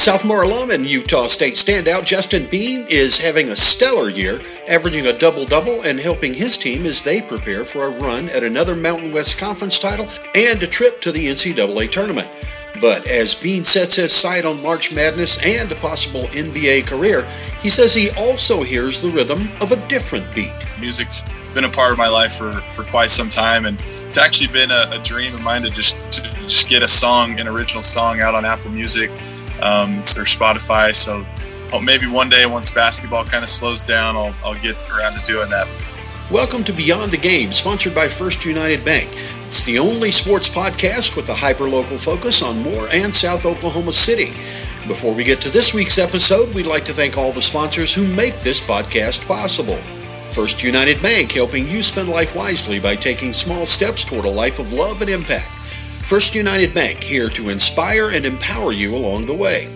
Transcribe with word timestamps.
Southmoore 0.00 0.46
alum 0.46 0.70
and 0.70 0.86
Utah 0.86 1.26
State 1.26 1.52
standout 1.52 2.06
Justin 2.06 2.46
Bean 2.46 2.86
is 2.88 3.18
having 3.18 3.50
a 3.50 3.54
stellar 3.54 4.08
year, 4.08 4.40
averaging 4.66 5.08
a 5.08 5.18
double 5.18 5.44
double 5.44 5.82
and 5.82 6.00
helping 6.00 6.32
his 6.32 6.56
team 6.56 6.86
as 6.86 7.04
they 7.04 7.20
prepare 7.20 7.66
for 7.66 7.84
a 7.84 7.90
run 7.90 8.24
at 8.34 8.42
another 8.42 8.74
Mountain 8.74 9.12
West 9.12 9.38
Conference 9.38 9.78
title 9.78 10.06
and 10.34 10.62
a 10.62 10.66
trip 10.66 11.02
to 11.02 11.12
the 11.12 11.26
NCAA 11.26 11.90
tournament. 11.90 12.30
But 12.80 13.06
as 13.08 13.34
Bean 13.34 13.62
sets 13.62 13.96
his 13.96 14.10
sight 14.10 14.46
on 14.46 14.62
March 14.62 14.90
Madness 14.90 15.38
and 15.44 15.70
a 15.70 15.74
possible 15.74 16.22
NBA 16.28 16.86
career, 16.86 17.28
he 17.60 17.68
says 17.68 17.94
he 17.94 18.08
also 18.16 18.62
hears 18.62 19.02
the 19.02 19.10
rhythm 19.10 19.50
of 19.60 19.70
a 19.72 19.86
different 19.86 20.34
beat. 20.34 20.54
Music's 20.80 21.28
been 21.52 21.64
a 21.64 21.70
part 21.70 21.92
of 21.92 21.98
my 21.98 22.08
life 22.08 22.32
for, 22.32 22.52
for 22.52 22.84
quite 22.84 23.10
some 23.10 23.28
time, 23.28 23.66
and 23.66 23.78
it's 23.82 24.16
actually 24.16 24.50
been 24.50 24.70
a, 24.70 24.88
a 24.92 24.98
dream 25.02 25.34
of 25.34 25.42
mine 25.42 25.60
to 25.60 25.68
just 25.68 26.00
to 26.12 26.22
just 26.22 26.70
get 26.70 26.82
a 26.82 26.88
song, 26.88 27.38
an 27.38 27.46
original 27.46 27.82
song, 27.82 28.20
out 28.20 28.34
on 28.34 28.46
Apple 28.46 28.70
Music 28.70 29.10
um, 29.62 29.98
or 29.98 30.26
Spotify. 30.26 30.94
So 30.94 31.24
oh, 31.72 31.80
maybe 31.80 32.06
one 32.06 32.28
day, 32.28 32.46
once 32.46 32.72
basketball 32.74 33.24
kind 33.24 33.42
of 33.42 33.50
slows 33.50 33.84
down, 33.84 34.16
I'll, 34.16 34.34
I'll 34.44 34.60
get 34.60 34.76
around 34.90 35.14
to 35.18 35.24
doing 35.24 35.50
that. 35.50 35.68
Welcome 36.30 36.62
to 36.64 36.72
Beyond 36.72 37.10
the 37.10 37.18
Game, 37.18 37.50
sponsored 37.50 37.94
by 37.94 38.06
First 38.06 38.44
United 38.44 38.84
Bank. 38.84 39.08
It's 39.46 39.64
the 39.64 39.78
only 39.78 40.12
sports 40.12 40.48
podcast 40.48 41.16
with 41.16 41.28
a 41.28 41.34
hyper-local 41.34 41.96
focus 41.96 42.42
on 42.42 42.62
Moore 42.62 42.86
and 42.92 43.12
South 43.12 43.44
Oklahoma 43.44 43.92
City. 43.92 44.30
Before 44.86 45.12
we 45.12 45.24
get 45.24 45.40
to 45.40 45.50
this 45.50 45.74
week's 45.74 45.98
episode, 45.98 46.54
we'd 46.54 46.66
like 46.66 46.84
to 46.84 46.92
thank 46.92 47.18
all 47.18 47.32
the 47.32 47.42
sponsors 47.42 47.94
who 47.94 48.06
make 48.14 48.34
this 48.36 48.60
podcast 48.60 49.26
possible. 49.26 49.78
First 50.26 50.62
United 50.62 51.02
Bank, 51.02 51.32
helping 51.32 51.66
you 51.66 51.82
spend 51.82 52.08
life 52.08 52.36
wisely 52.36 52.78
by 52.78 52.94
taking 52.94 53.32
small 53.32 53.66
steps 53.66 54.04
toward 54.04 54.24
a 54.24 54.30
life 54.30 54.60
of 54.60 54.72
love 54.72 55.00
and 55.00 55.10
impact. 55.10 55.50
First 56.02 56.34
United 56.34 56.74
Bank, 56.74 57.02
here 57.02 57.28
to 57.28 57.50
inspire 57.50 58.10
and 58.10 58.26
empower 58.26 58.72
you 58.72 58.96
along 58.96 59.26
the 59.26 59.34
way. 59.34 59.68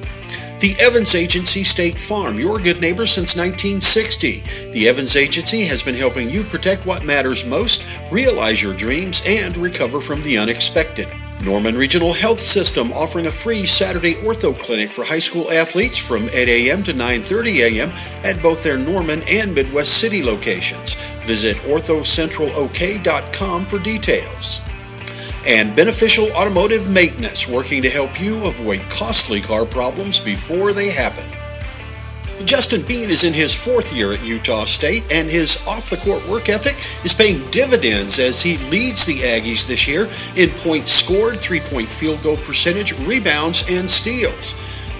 The 0.58 0.74
Evans 0.80 1.14
Agency 1.14 1.62
State 1.62 2.00
Farm, 2.00 2.38
your 2.38 2.58
good 2.58 2.80
neighbor 2.80 3.06
since 3.06 3.36
1960. 3.36 4.70
The 4.70 4.88
Evans 4.88 5.14
Agency 5.14 5.62
has 5.64 5.82
been 5.82 5.94
helping 5.94 6.30
you 6.30 6.42
protect 6.42 6.86
what 6.86 7.04
matters 7.04 7.46
most, 7.46 7.84
realize 8.10 8.62
your 8.62 8.74
dreams, 8.74 9.22
and 9.26 9.54
recover 9.56 10.00
from 10.00 10.22
the 10.22 10.38
unexpected. 10.38 11.06
Norman 11.44 11.76
Regional 11.76 12.12
Health 12.12 12.40
System 12.40 12.92
offering 12.92 13.26
a 13.26 13.30
free 13.30 13.66
Saturday 13.66 14.14
ortho 14.14 14.58
clinic 14.58 14.90
for 14.90 15.04
high 15.04 15.18
school 15.18 15.50
athletes 15.50 15.98
from 15.98 16.28
8 16.32 16.48
a.m. 16.48 16.82
to 16.84 16.94
9:30 16.94 17.76
a.m. 17.76 17.92
at 18.24 18.42
both 18.42 18.64
their 18.64 18.78
Norman 18.78 19.20
and 19.28 19.54
Midwest 19.54 20.00
City 20.00 20.22
locations. 20.22 20.94
Visit 21.24 21.58
orthocentralok.com 21.58 23.66
for 23.66 23.78
details 23.78 24.62
and 25.46 25.74
Beneficial 25.76 26.30
Automotive 26.32 26.90
Maintenance, 26.90 27.48
working 27.48 27.82
to 27.82 27.90
help 27.90 28.20
you 28.20 28.44
avoid 28.46 28.80
costly 28.90 29.40
car 29.40 29.64
problems 29.64 30.20
before 30.20 30.72
they 30.72 30.90
happen. 30.90 31.24
Justin 32.44 32.82
Bean 32.82 33.08
is 33.10 33.24
in 33.24 33.32
his 33.32 33.56
fourth 33.56 33.92
year 33.92 34.12
at 34.12 34.24
Utah 34.24 34.64
State, 34.64 35.04
and 35.12 35.28
his 35.28 35.64
off 35.66 35.88
the 35.88 35.96
court 35.98 36.26
work 36.28 36.48
ethic 36.48 36.76
is 37.04 37.14
paying 37.14 37.48
dividends 37.50 38.18
as 38.18 38.42
he 38.42 38.58
leads 38.70 39.06
the 39.06 39.18
Aggies 39.18 39.66
this 39.66 39.88
year 39.88 40.08
in 40.36 40.50
points 40.50 40.90
scored, 40.90 41.38
three 41.38 41.60
point 41.60 41.90
field 41.90 42.22
goal 42.22 42.36
percentage, 42.38 42.92
rebounds, 43.00 43.70
and 43.70 43.88
steals. 43.88 44.54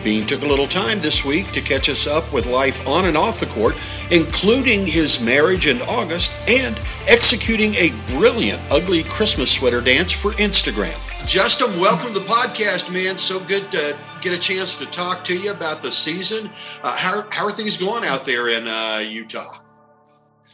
Bean 0.04 0.26
took 0.26 0.42
a 0.42 0.46
little 0.46 0.66
time 0.66 1.00
this 1.00 1.24
week 1.24 1.50
to 1.52 1.62
catch 1.62 1.88
us 1.88 2.06
up 2.06 2.30
with 2.30 2.46
life 2.46 2.86
on 2.86 3.06
and 3.06 3.16
off 3.16 3.40
the 3.40 3.46
court, 3.46 3.74
including 4.12 4.84
his 4.84 5.24
marriage 5.24 5.66
in 5.66 5.80
August 5.88 6.30
and 6.46 6.78
executing 7.08 7.74
a 7.76 7.90
brilliant 8.08 8.60
ugly 8.70 9.02
Christmas 9.04 9.50
sweater 9.50 9.80
dance 9.80 10.12
for 10.12 10.32
Instagram. 10.32 10.94
Justin, 11.26 11.80
welcome 11.80 12.12
to 12.12 12.20
the 12.20 12.26
podcast, 12.26 12.92
man. 12.92 13.16
So 13.16 13.40
good 13.40 13.72
to 13.72 13.98
get 14.20 14.36
a 14.36 14.38
chance 14.38 14.78
to 14.78 14.86
talk 14.86 15.24
to 15.24 15.36
you 15.36 15.52
about 15.52 15.82
the 15.82 15.90
season. 15.90 16.50
Uh, 16.82 16.94
how, 16.94 17.26
how 17.30 17.46
are 17.46 17.52
things 17.52 17.78
going 17.78 18.04
out 18.04 18.26
there 18.26 18.50
in 18.50 18.68
uh, 18.68 18.98
Utah? 19.02 19.63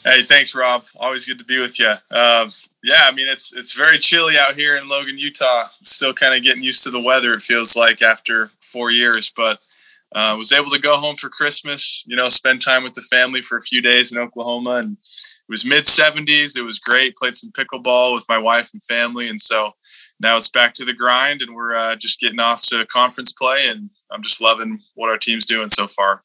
Hey, 0.02 0.22
thanks, 0.22 0.54
Rob. 0.54 0.84
Always 0.98 1.26
good 1.26 1.38
to 1.40 1.44
be 1.44 1.60
with 1.60 1.78
you. 1.78 1.92
Uh, 2.10 2.48
yeah, 2.82 3.02
I 3.04 3.12
mean 3.12 3.28
it's 3.28 3.54
it's 3.54 3.74
very 3.74 3.98
chilly 3.98 4.38
out 4.38 4.54
here 4.54 4.76
in 4.76 4.88
Logan, 4.88 5.18
Utah. 5.18 5.64
Still 5.82 6.14
kind 6.14 6.34
of 6.34 6.42
getting 6.42 6.62
used 6.62 6.82
to 6.84 6.90
the 6.90 7.00
weather. 7.00 7.34
It 7.34 7.42
feels 7.42 7.76
like 7.76 8.00
after 8.00 8.50
four 8.62 8.90
years, 8.90 9.30
but 9.36 9.58
uh, 10.14 10.34
was 10.38 10.52
able 10.52 10.70
to 10.70 10.80
go 10.80 10.96
home 10.96 11.16
for 11.16 11.28
Christmas. 11.28 12.02
You 12.06 12.16
know, 12.16 12.30
spend 12.30 12.62
time 12.62 12.82
with 12.82 12.94
the 12.94 13.02
family 13.02 13.42
for 13.42 13.58
a 13.58 13.62
few 13.62 13.82
days 13.82 14.10
in 14.10 14.18
Oklahoma, 14.18 14.76
and 14.76 14.92
it 14.92 15.50
was 15.50 15.66
mid 15.66 15.84
70s. 15.84 16.56
It 16.56 16.64
was 16.64 16.78
great. 16.78 17.16
Played 17.16 17.34
some 17.34 17.52
pickleball 17.52 18.14
with 18.14 18.24
my 18.26 18.38
wife 18.38 18.70
and 18.72 18.82
family, 18.82 19.28
and 19.28 19.40
so 19.40 19.72
now 20.18 20.34
it's 20.34 20.50
back 20.50 20.72
to 20.74 20.84
the 20.86 20.94
grind, 20.94 21.42
and 21.42 21.54
we're 21.54 21.74
uh, 21.74 21.96
just 21.96 22.20
getting 22.20 22.40
off 22.40 22.62
to 22.68 22.86
conference 22.86 23.34
play, 23.34 23.66
and 23.68 23.90
I'm 24.10 24.22
just 24.22 24.40
loving 24.40 24.78
what 24.94 25.10
our 25.10 25.18
team's 25.18 25.44
doing 25.44 25.68
so 25.68 25.86
far. 25.86 26.22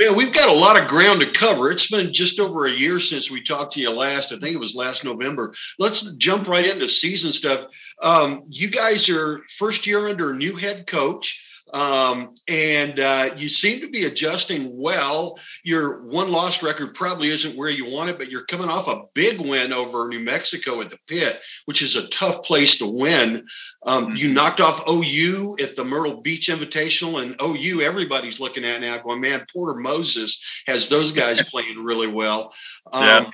Man, 0.00 0.16
we've 0.16 0.34
got 0.34 0.48
a 0.48 0.58
lot 0.58 0.80
of 0.80 0.88
ground 0.88 1.20
to 1.20 1.30
cover. 1.30 1.70
It's 1.70 1.88
been 1.88 2.12
just 2.12 2.40
over 2.40 2.66
a 2.66 2.72
year 2.72 2.98
since 2.98 3.30
we 3.30 3.40
talked 3.40 3.74
to 3.74 3.80
you 3.80 3.96
last. 3.96 4.32
I 4.32 4.36
think 4.38 4.54
it 4.54 4.60
was 4.60 4.74
last 4.74 5.04
November. 5.04 5.54
Let's 5.78 6.12
jump 6.14 6.48
right 6.48 6.68
into 6.68 6.88
season 6.88 7.30
stuff. 7.30 7.66
Um, 8.02 8.42
you 8.48 8.70
guys 8.70 9.08
are 9.08 9.44
first 9.56 9.86
year 9.86 10.08
under 10.08 10.32
a 10.32 10.36
new 10.36 10.56
head 10.56 10.88
coach. 10.88 11.43
Um, 11.74 12.34
and 12.48 13.00
uh, 13.00 13.30
you 13.36 13.48
seem 13.48 13.80
to 13.80 13.90
be 13.90 14.04
adjusting 14.04 14.70
well. 14.80 15.36
Your 15.64 16.04
one 16.04 16.30
loss 16.30 16.62
record 16.62 16.94
probably 16.94 17.28
isn't 17.28 17.58
where 17.58 17.68
you 17.68 17.90
want 17.90 18.10
it, 18.10 18.16
but 18.16 18.30
you're 18.30 18.44
coming 18.44 18.68
off 18.68 18.86
a 18.86 19.02
big 19.14 19.40
win 19.40 19.72
over 19.72 20.08
New 20.08 20.20
Mexico 20.20 20.80
at 20.80 20.90
the 20.90 20.98
pit, 21.08 21.36
which 21.64 21.82
is 21.82 21.96
a 21.96 22.06
tough 22.08 22.44
place 22.44 22.78
to 22.78 22.86
win. 22.86 23.44
Um, 23.86 24.06
mm-hmm. 24.06 24.16
You 24.16 24.32
knocked 24.32 24.60
off 24.60 24.88
OU 24.88 25.56
at 25.60 25.74
the 25.74 25.84
Myrtle 25.84 26.20
Beach 26.20 26.48
Invitational, 26.48 27.20
and 27.20 27.34
OU, 27.42 27.80
everybody's 27.80 28.40
looking 28.40 28.64
at 28.64 28.80
now 28.80 28.98
going, 28.98 29.20
man, 29.20 29.44
Porter 29.52 29.80
Moser 29.80 30.26
has 30.68 30.88
those 30.88 31.10
guys 31.10 31.42
playing 31.50 31.82
really 31.82 32.08
well. 32.08 32.54
Um, 32.92 33.02
yeah. 33.02 33.30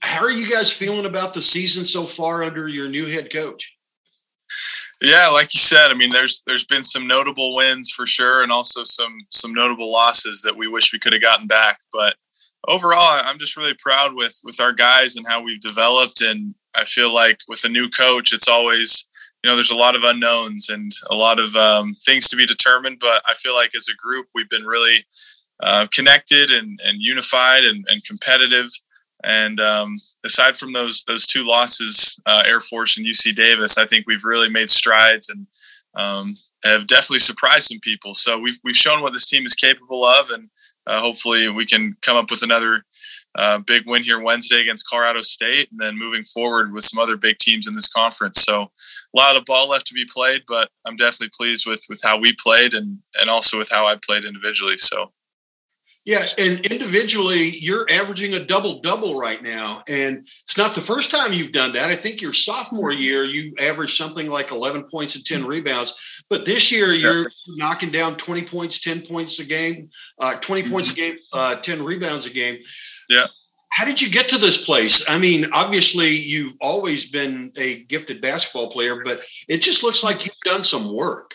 How 0.00 0.24
are 0.24 0.30
you 0.30 0.50
guys 0.50 0.72
feeling 0.72 1.06
about 1.06 1.34
the 1.34 1.40
season 1.40 1.84
so 1.84 2.02
far 2.02 2.42
under 2.42 2.66
your 2.66 2.88
new 2.88 3.06
head 3.06 3.32
coach? 3.32 3.76
Yeah, 5.02 5.28
like 5.28 5.52
you 5.54 5.60
said, 5.60 5.90
I 5.90 5.94
mean, 5.94 6.10
there's 6.10 6.42
there's 6.46 6.64
been 6.64 6.84
some 6.84 7.06
notable 7.06 7.54
wins 7.54 7.90
for 7.90 8.06
sure, 8.06 8.42
and 8.42 8.52
also 8.52 8.84
some 8.84 9.26
some 9.30 9.52
notable 9.52 9.92
losses 9.92 10.42
that 10.42 10.56
we 10.56 10.68
wish 10.68 10.92
we 10.92 10.98
could 10.98 11.12
have 11.12 11.22
gotten 11.22 11.46
back. 11.46 11.78
But 11.92 12.14
overall, 12.68 13.20
I'm 13.24 13.38
just 13.38 13.56
really 13.56 13.74
proud 13.78 14.14
with 14.14 14.40
with 14.44 14.60
our 14.60 14.72
guys 14.72 15.16
and 15.16 15.26
how 15.28 15.42
we've 15.42 15.60
developed. 15.60 16.20
And 16.20 16.54
I 16.74 16.84
feel 16.84 17.12
like 17.12 17.40
with 17.48 17.64
a 17.64 17.68
new 17.68 17.88
coach, 17.88 18.32
it's 18.32 18.48
always 18.48 19.08
you 19.42 19.50
know 19.50 19.56
there's 19.56 19.70
a 19.70 19.76
lot 19.76 19.96
of 19.96 20.04
unknowns 20.04 20.70
and 20.70 20.92
a 21.10 21.14
lot 21.14 21.38
of 21.38 21.54
um, 21.56 21.94
things 21.94 22.28
to 22.28 22.36
be 22.36 22.46
determined. 22.46 22.98
But 23.00 23.22
I 23.26 23.34
feel 23.34 23.54
like 23.54 23.74
as 23.74 23.88
a 23.88 23.96
group, 23.96 24.28
we've 24.34 24.48
been 24.48 24.64
really 24.64 25.04
uh, 25.60 25.86
connected 25.92 26.50
and 26.50 26.80
and 26.84 27.02
unified 27.02 27.64
and, 27.64 27.84
and 27.88 28.04
competitive. 28.04 28.68
And 29.24 29.58
um, 29.58 29.96
aside 30.24 30.56
from 30.56 30.72
those 30.72 31.02
those 31.04 31.26
two 31.26 31.46
losses, 31.46 32.20
uh, 32.26 32.42
Air 32.46 32.60
Force 32.60 32.98
and 32.98 33.06
UC 33.06 33.34
Davis, 33.34 33.78
I 33.78 33.86
think 33.86 34.06
we've 34.06 34.24
really 34.24 34.50
made 34.50 34.68
strides 34.68 35.30
and 35.30 35.46
um, 35.96 36.34
have 36.62 36.86
definitely 36.86 37.20
surprised 37.20 37.68
some 37.68 37.80
people. 37.80 38.12
So 38.14 38.38
we've 38.38 38.58
we've 38.64 38.76
shown 38.76 39.00
what 39.00 39.14
this 39.14 39.26
team 39.28 39.46
is 39.46 39.54
capable 39.54 40.04
of, 40.04 40.28
and 40.28 40.50
uh, 40.86 41.00
hopefully 41.00 41.48
we 41.48 41.64
can 41.64 41.96
come 42.02 42.18
up 42.18 42.30
with 42.30 42.42
another 42.42 42.84
uh, 43.36 43.60
big 43.60 43.86
win 43.86 44.02
here 44.02 44.20
Wednesday 44.20 44.60
against 44.60 44.86
Colorado 44.86 45.22
State, 45.22 45.70
and 45.70 45.80
then 45.80 45.98
moving 45.98 46.22
forward 46.22 46.74
with 46.74 46.84
some 46.84 46.98
other 46.98 47.16
big 47.16 47.38
teams 47.38 47.66
in 47.66 47.74
this 47.74 47.88
conference. 47.88 48.44
So 48.44 48.62
a 48.62 49.16
lot 49.16 49.36
of 49.36 49.46
ball 49.46 49.70
left 49.70 49.86
to 49.86 49.94
be 49.94 50.04
played, 50.04 50.42
but 50.46 50.68
I'm 50.84 50.96
definitely 50.96 51.30
pleased 51.34 51.66
with 51.66 51.82
with 51.88 52.02
how 52.04 52.18
we 52.18 52.36
played 52.38 52.74
and 52.74 52.98
and 53.18 53.30
also 53.30 53.58
with 53.58 53.70
how 53.70 53.86
I 53.86 53.96
played 54.04 54.26
individually. 54.26 54.76
So 54.76 55.12
yeah, 56.04 56.22
and 56.38 56.60
individually, 56.66 57.58
you're 57.60 57.86
averaging 57.90 58.34
a 58.34 58.44
double 58.44 58.80
double 58.80 59.18
right 59.18 59.42
now, 59.42 59.82
and 59.88 60.18
it's 60.18 60.58
not 60.58 60.74
the 60.74 60.82
first 60.82 61.10
time 61.10 61.32
you've 61.32 61.52
done 61.52 61.72
that. 61.72 61.88
I 61.88 61.94
think 61.94 62.20
your 62.20 62.34
sophomore 62.34 62.90
mm-hmm. 62.90 63.00
year, 63.00 63.24
you 63.24 63.54
averaged 63.58 63.96
something 63.96 64.28
like 64.28 64.52
11 64.52 64.84
points 64.90 65.16
and 65.16 65.24
10 65.24 65.40
mm-hmm. 65.40 65.48
rebounds, 65.48 66.24
but 66.28 66.44
this 66.44 66.70
year 66.70 66.92
you're 66.92 67.30
knocking 67.56 67.90
down 67.90 68.16
20 68.16 68.42
points, 68.42 68.80
10 68.80 69.02
points 69.02 69.38
a 69.38 69.46
game, 69.46 69.88
uh, 70.18 70.34
20 70.40 70.62
mm-hmm. 70.62 70.72
points 70.72 70.92
a 70.92 70.94
game, 70.94 71.16
uh, 71.32 71.54
10 71.54 71.82
rebounds 71.82 72.26
a 72.26 72.30
game. 72.30 72.58
Yeah. 73.08 73.26
How 73.72 73.86
did 73.86 74.00
you 74.00 74.10
get 74.10 74.28
to 74.28 74.36
this 74.36 74.64
place? 74.64 75.04
I 75.08 75.18
mean, 75.18 75.46
obviously, 75.54 76.14
you've 76.14 76.52
always 76.60 77.10
been 77.10 77.50
a 77.58 77.82
gifted 77.84 78.20
basketball 78.20 78.70
player, 78.70 79.02
but 79.02 79.24
it 79.48 79.62
just 79.62 79.82
looks 79.82 80.04
like 80.04 80.26
you've 80.26 80.36
done 80.44 80.64
some 80.64 80.94
work. 80.94 81.34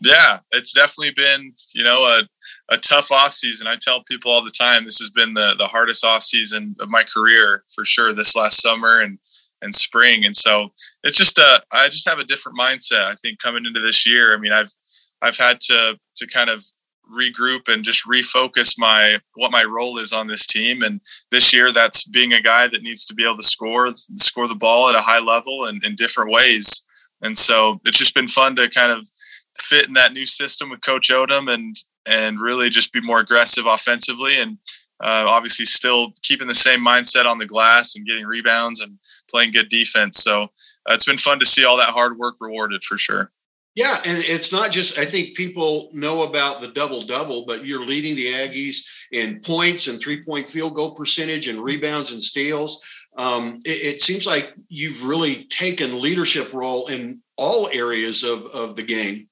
Yeah, 0.00 0.38
it's 0.52 0.72
definitely 0.72 1.12
been, 1.16 1.52
you 1.72 1.84
know, 1.84 2.04
a 2.04 2.22
a 2.68 2.76
tough 2.76 3.10
off 3.12 3.32
season. 3.32 3.66
I 3.66 3.76
tell 3.80 4.02
people 4.04 4.30
all 4.30 4.44
the 4.44 4.50
time 4.50 4.84
this 4.84 4.98
has 4.98 5.10
been 5.10 5.34
the 5.34 5.54
the 5.58 5.66
hardest 5.66 6.04
off 6.04 6.22
season 6.22 6.76
of 6.80 6.88
my 6.88 7.04
career 7.04 7.64
for 7.74 7.84
sure. 7.84 8.12
This 8.12 8.36
last 8.36 8.60
summer 8.60 9.00
and 9.00 9.18
and 9.62 9.74
spring, 9.74 10.24
and 10.24 10.36
so 10.36 10.68
it's 11.02 11.16
just 11.16 11.38
a 11.38 11.42
uh, 11.42 11.58
I 11.72 11.88
just 11.88 12.08
have 12.08 12.18
a 12.18 12.24
different 12.24 12.58
mindset. 12.58 13.04
I 13.04 13.14
think 13.14 13.38
coming 13.38 13.66
into 13.66 13.80
this 13.80 14.06
year, 14.06 14.34
I 14.34 14.38
mean 14.38 14.52
I've 14.52 14.72
I've 15.22 15.36
had 15.36 15.60
to 15.62 15.98
to 16.16 16.26
kind 16.26 16.50
of 16.50 16.64
regroup 17.12 17.68
and 17.68 17.84
just 17.84 18.06
refocus 18.06 18.78
my 18.78 19.18
what 19.34 19.52
my 19.52 19.62
role 19.62 19.98
is 19.98 20.12
on 20.12 20.26
this 20.26 20.46
team 20.46 20.82
and 20.82 21.02
this 21.30 21.52
year 21.52 21.70
that's 21.70 22.04
being 22.08 22.32
a 22.32 22.40
guy 22.40 22.66
that 22.66 22.82
needs 22.82 23.04
to 23.04 23.14
be 23.14 23.22
able 23.22 23.36
to 23.36 23.42
score 23.42 23.88
score 24.16 24.48
the 24.48 24.54
ball 24.54 24.88
at 24.88 24.94
a 24.94 25.00
high 25.00 25.18
level 25.18 25.66
and 25.66 25.84
in 25.84 25.94
different 25.94 26.30
ways 26.30 26.86
and 27.20 27.36
so 27.36 27.78
it's 27.84 27.98
just 27.98 28.14
been 28.14 28.26
fun 28.26 28.56
to 28.56 28.70
kind 28.70 28.90
of 28.90 29.06
fit 29.58 29.86
in 29.86 29.94
that 29.94 30.12
new 30.12 30.26
system 30.26 30.70
with 30.70 30.82
Coach 30.82 31.10
Odom 31.10 31.52
and 31.52 31.76
and 32.06 32.40
really 32.40 32.68
just 32.68 32.92
be 32.92 33.00
more 33.02 33.20
aggressive 33.20 33.66
offensively 33.66 34.40
and 34.40 34.58
uh, 35.00 35.26
obviously 35.28 35.64
still 35.64 36.12
keeping 36.22 36.48
the 36.48 36.54
same 36.54 36.80
mindset 36.80 37.26
on 37.26 37.38
the 37.38 37.46
glass 37.46 37.96
and 37.96 38.06
getting 38.06 38.26
rebounds 38.26 38.80
and 38.80 38.98
playing 39.30 39.50
good 39.50 39.68
defense. 39.68 40.18
So 40.18 40.44
uh, 40.44 40.92
it's 40.94 41.04
been 41.04 41.18
fun 41.18 41.38
to 41.40 41.46
see 41.46 41.64
all 41.64 41.76
that 41.78 41.90
hard 41.90 42.16
work 42.16 42.36
rewarded 42.40 42.84
for 42.84 42.96
sure. 42.96 43.30
Yeah, 43.74 43.96
and 44.06 44.18
it's 44.18 44.52
not 44.52 44.70
just 44.70 44.98
I 44.98 45.04
think 45.04 45.36
people 45.36 45.88
know 45.92 46.22
about 46.22 46.60
the 46.60 46.68
double 46.68 47.00
double, 47.00 47.44
but 47.44 47.66
you're 47.66 47.84
leading 47.84 48.14
the 48.14 48.26
Aggies 48.26 48.86
in 49.10 49.40
points 49.40 49.88
and 49.88 50.00
three 50.00 50.22
point 50.22 50.48
field 50.48 50.74
goal 50.74 50.94
percentage 50.94 51.48
and 51.48 51.58
rebounds 51.58 52.12
and 52.12 52.22
steals. 52.22 52.86
Um, 53.16 53.58
it, 53.64 53.94
it, 53.94 54.00
seems 54.00 54.26
like 54.26 54.54
you've 54.68 55.04
really 55.04 55.44
taken 55.44 56.02
leadership 56.02 56.52
role 56.52 56.88
in 56.88 57.22
all 57.36 57.68
areas 57.72 58.24
of, 58.24 58.46
of 58.54 58.74
the 58.74 58.82
game. 58.82 59.28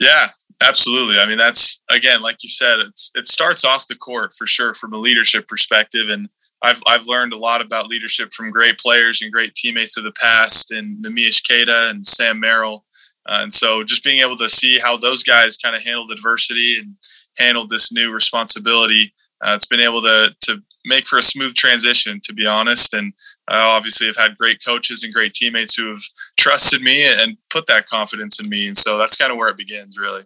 Yeah, 0.00 0.28
absolutely. 0.62 1.18
I 1.18 1.26
mean, 1.26 1.38
that's 1.38 1.82
again, 1.90 2.22
like 2.22 2.42
you 2.42 2.48
said, 2.48 2.78
it's 2.78 3.10
it 3.14 3.26
starts 3.26 3.64
off 3.64 3.88
the 3.88 3.96
court 3.96 4.32
for 4.36 4.46
sure 4.46 4.74
from 4.74 4.92
a 4.92 4.98
leadership 4.98 5.48
perspective, 5.48 6.08
and 6.08 6.28
I've 6.62 6.82
I've 6.86 7.06
learned 7.06 7.32
a 7.32 7.38
lot 7.38 7.60
about 7.60 7.88
leadership 7.88 8.32
from 8.32 8.50
great 8.50 8.78
players 8.78 9.22
and 9.22 9.32
great 9.32 9.54
teammates 9.54 9.96
of 9.96 10.04
the 10.04 10.12
past, 10.12 10.72
and 10.72 11.04
Neemias 11.04 11.46
Queta 11.46 11.90
and 11.90 12.04
Sam 12.04 12.40
Merrill, 12.40 12.84
uh, 13.26 13.40
and 13.42 13.52
so 13.52 13.84
just 13.84 14.04
being 14.04 14.20
able 14.20 14.36
to 14.36 14.48
see 14.48 14.78
how 14.78 14.96
those 14.96 15.22
guys 15.22 15.56
kind 15.56 15.76
of 15.76 15.82
handled 15.82 16.10
adversity 16.10 16.78
and 16.78 16.96
handled 17.38 17.70
this 17.70 17.92
new 17.92 18.10
responsibility, 18.10 19.12
uh, 19.44 19.52
it's 19.54 19.66
been 19.66 19.80
able 19.80 20.02
to 20.02 20.34
to 20.40 20.62
make 20.84 21.06
for 21.06 21.18
a 21.18 21.22
smooth 21.22 21.54
transition, 21.54 22.20
to 22.24 22.32
be 22.32 22.46
honest. 22.46 22.92
And 22.94 23.12
obviously, 23.48 24.08
I've 24.08 24.16
had 24.16 24.38
great 24.38 24.64
coaches 24.64 25.04
and 25.04 25.14
great 25.14 25.34
teammates 25.34 25.74
who 25.74 25.90
have 25.90 26.02
trusted 26.36 26.82
me 26.82 27.04
and 27.04 27.36
put 27.50 27.66
that 27.66 27.86
confidence 27.86 28.40
in 28.40 28.48
me. 28.48 28.66
And 28.66 28.76
so 28.76 28.98
that's 28.98 29.16
kind 29.16 29.30
of 29.30 29.38
where 29.38 29.48
it 29.48 29.56
begins, 29.56 29.98
really. 29.98 30.24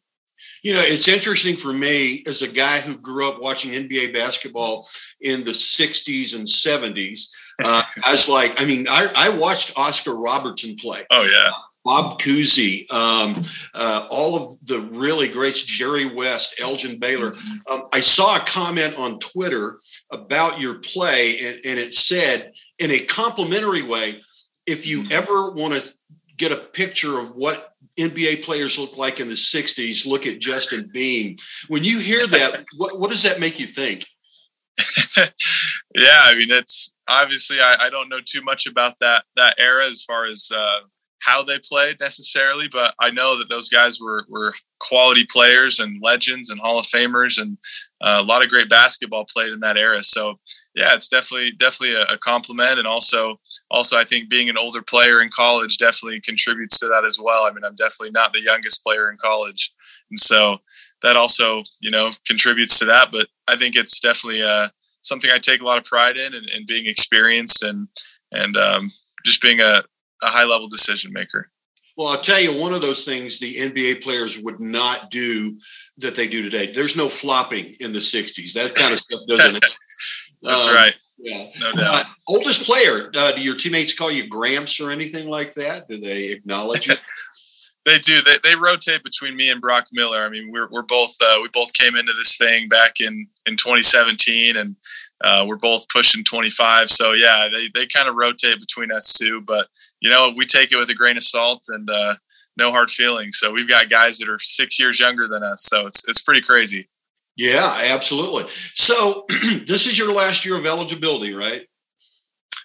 You 0.63 0.75
know, 0.75 0.83
it's 0.83 1.09
interesting 1.09 1.57
for 1.57 1.73
me 1.73 2.23
as 2.27 2.43
a 2.43 2.49
guy 2.49 2.81
who 2.81 2.97
grew 2.97 3.29
up 3.29 3.41
watching 3.41 3.73
NBA 3.73 4.13
basketball 4.13 4.87
in 5.21 5.45
the 5.45 5.53
60s 5.53 6.37
and 6.37 6.47
70s. 6.47 7.31
Uh, 7.63 7.83
I 8.05 8.11
was 8.11 8.29
like, 8.29 8.61
I 8.61 8.65
mean, 8.65 8.87
I, 8.89 9.09
I 9.17 9.37
watched 9.39 9.77
Oscar 9.79 10.17
Robertson 10.17 10.77
play. 10.77 11.03
Oh, 11.11 11.25
yeah. 11.25 11.51
Bob 11.87 12.21
Cousy, 12.21 12.93
um, 12.93 13.41
uh, 13.73 14.09
all 14.11 14.35
of 14.35 14.67
the 14.67 14.81
really 14.91 15.29
greats, 15.29 15.63
Jerry 15.63 16.13
West, 16.13 16.61
Elgin 16.61 16.99
Baylor. 16.99 17.31
Mm-hmm. 17.31 17.73
Um, 17.73 17.89
I 17.93 18.01
saw 18.01 18.35
a 18.35 18.41
comment 18.41 18.97
on 18.99 19.21
Twitter 19.21 19.79
about 20.11 20.61
your 20.61 20.81
play, 20.81 21.37
and, 21.41 21.55
and 21.65 21.79
it 21.79 21.95
said, 21.95 22.53
in 22.81 22.91
a 22.91 22.99
complimentary 22.99 23.83
way, 23.83 24.21
if 24.67 24.85
you 24.85 25.05
mm-hmm. 25.05 25.13
ever 25.13 25.53
want 25.53 25.81
to 25.81 25.89
get 26.37 26.51
a 26.51 26.57
picture 26.57 27.21
of 27.21 27.37
what 27.37 27.76
NBA 27.99 28.45
players 28.45 28.79
look 28.79 28.97
like 28.99 29.21
in 29.21 29.29
the 29.29 29.35
60s, 29.35 30.07
look 30.07 30.27
at 30.27 30.41
Justin 30.41 30.91
Bean. 30.93 31.37
When 31.69 31.83
you 31.83 31.99
hear 31.99 32.27
that, 32.27 32.65
what, 32.77 32.99
what 33.01 33.11
does 33.11 33.23
that 33.23 33.41
make 33.41 33.59
you 33.59 33.67
think? 33.67 34.07
yeah, 35.95 36.21
I 36.25 36.35
mean, 36.35 36.51
it's 36.51 36.95
obviously 37.09 37.61
I, 37.61 37.77
I, 37.83 37.91
don't 37.91 38.09
know 38.11 38.21
too 38.25 38.43
much 38.43 38.67
about 38.67 38.99
that 39.01 39.25
that 39.37 39.55
era 39.59 39.87
as 39.87 40.05
far 40.05 40.27
as 40.27 40.51
uh, 40.55 40.81
how 41.21 41.43
they 41.43 41.59
played 41.59 41.99
necessarily, 42.01 42.69
but 42.69 42.95
I 43.01 43.11
know 43.11 43.39
that 43.39 43.49
those 43.49 43.69
guys 43.69 44.01
were 44.01 44.27
were 44.29 44.53
quality 44.79 45.27
players 45.31 45.81
and 45.81 46.03
legends 46.03 46.51
and 46.51 46.61
Hall 46.61 46.79
of 46.79 46.87
Famers, 46.87 47.41
and 47.41 47.57
uh, 48.03 48.19
a 48.21 48.27
lot 48.27 48.45
of 48.45 48.51
great 48.51 48.69
basketball 48.69 49.27
played 49.33 49.53
in 49.53 49.61
that 49.61 49.79
era. 49.79 50.03
So 50.03 50.39
yeah, 50.77 50.95
it's 50.95 51.09
definitely 51.09 51.53
definitely 51.53 51.97
a, 51.97 52.03
a 52.03 52.19
compliment, 52.19 52.79
and 52.79 52.87
also 52.87 53.41
also 53.71 53.97
I 53.97 54.05
think 54.05 54.29
being 54.29 54.51
an 54.51 54.59
older 54.59 54.83
player 54.83 55.23
in 55.23 55.31
college 55.31 55.79
definitely 55.79 56.21
contributes 56.21 56.79
to 56.81 56.87
that 56.89 57.05
as 57.05 57.19
well. 57.19 57.45
I 57.45 57.53
mean, 57.53 57.65
I'm 57.65 57.77
definitely 57.77 58.11
not 58.11 58.35
the 58.35 58.43
youngest 58.43 58.85
player 58.85 59.11
in 59.11 59.17
college, 59.17 59.73
and 60.11 60.19
so 60.19 60.59
that 61.01 61.17
also 61.17 61.63
you 61.81 61.91
know 61.91 62.11
contributes 62.27 62.79
to 62.79 62.85
that. 62.85 63.11
But 63.11 63.29
I 63.49 63.57
think 63.57 63.75
it's 63.75 64.01
definitely 64.01 64.43
uh, 64.43 64.69
something 65.01 65.31
I 65.33 65.39
take 65.39 65.63
a 65.63 65.65
lot 65.65 65.79
of 65.79 65.85
pride 65.85 66.19
in, 66.19 66.35
and, 66.35 66.47
and 66.51 66.67
being 66.67 66.87
experienced 66.87 67.63
and 67.63 67.89
and 68.31 68.55
um, 68.59 68.91
just 69.25 69.41
being 69.41 69.61
a 69.61 69.83
a 70.23 70.27
high 70.27 70.45
level 70.45 70.69
decision 70.69 71.11
maker. 71.11 71.51
Well, 71.97 72.09
I'll 72.09 72.21
tell 72.21 72.41
you, 72.41 72.61
one 72.61 72.75
of 72.75 72.83
those 72.83 73.07
things 73.07 73.41
the 73.41 73.55
NBA 73.55 74.03
players 74.03 74.43
would 74.43 74.61
not 74.61 75.11
do 75.11 75.59
that 75.97 76.15
they 76.15 76.29
do 76.29 76.43
today. 76.43 76.71
There's 76.71 76.97
no 76.97 77.09
flopping 77.09 77.65
in 77.81 77.95
the 77.95 77.99
60s. 77.99 78.53
That 78.53 78.75
kind 78.75 78.93
of 78.93 78.99
stuff 78.99 79.23
doesn't. 79.27 79.65
That's 80.47 80.69
um, 80.69 80.75
right. 80.75 80.95
Yeah. 81.19 81.47
No 81.61 81.73
doubt. 81.73 81.95
Uh, 81.95 82.05
oldest 82.29 82.67
player, 82.67 83.11
uh, 83.17 83.33
do 83.33 83.41
your 83.41 83.57
teammates 83.57 83.97
call 83.97 84.11
you 84.11 84.29
Gramps 84.29 84.81
or 84.81 84.91
anything 84.91 85.29
like 85.29 85.55
that? 85.55 85.89
Do 85.89 85.99
they 85.99 86.31
acknowledge 86.31 86.89
it? 86.89 87.01
they 87.87 87.99
do. 87.99 88.21
They, 88.21 88.37
they 88.45 88.55
rotate 88.55 89.03
between 89.03 89.35
me 89.35 89.51
and 89.51 89.61
Brock 89.61 89.87
Miller. 89.93 90.25
I 90.25 90.29
mean, 90.29 90.53
we're, 90.53 90.69
we're 90.69 90.83
both, 90.83 91.17
uh, 91.23 91.39
we 91.43 91.49
both 91.49 91.73
came 91.73 91.97
into 91.97 92.13
this 92.13 92.37
thing 92.37 92.69
back 92.69 93.01
in, 93.01 93.27
in 93.47 93.57
2017 93.57 94.57
and 94.57 94.77
uh, 95.25 95.45
we're 95.49 95.57
both 95.57 95.89
pushing 95.89 96.23
25. 96.23 96.91
So 96.91 97.13
yeah, 97.13 97.49
they, 97.51 97.71
they 97.75 97.87
kind 97.87 98.09
of 98.09 98.15
rotate 98.15 98.61
between 98.61 98.93
us 98.93 99.13
two, 99.13 99.41
but 99.41 99.69
you 100.01 100.11
know, 100.11 100.33
we 100.37 100.45
take 100.45 100.71
it 100.71 100.77
with 100.77 100.91
a 100.91 100.95
grain 100.95 101.17
of 101.17 101.23
salt 101.23 101.65
and 101.69 101.89
uh, 101.89 102.17
no 102.57 102.71
hard 102.71 102.91
feelings. 102.91 103.39
So 103.39 103.53
we've 103.53 103.69
got 103.69 103.91
guys 103.91 104.19
that 104.19 104.29
are 104.29 104.39
six 104.39 104.79
years 104.79 105.01
younger 105.01 105.29
than 105.29 105.43
us. 105.43 105.65
So 105.65 105.87
it's 105.87 106.07
it's 106.09 106.23
pretty 106.23 106.43
crazy. 106.43 106.89
Yeah, 107.37 107.79
absolutely. 107.91 108.45
So 108.47 109.25
this 109.29 109.87
is 109.87 109.99
your 109.99 110.13
last 110.13 110.47
year 110.47 110.57
of 110.57 110.67
eligibility, 110.67 111.35
right? 111.35 111.67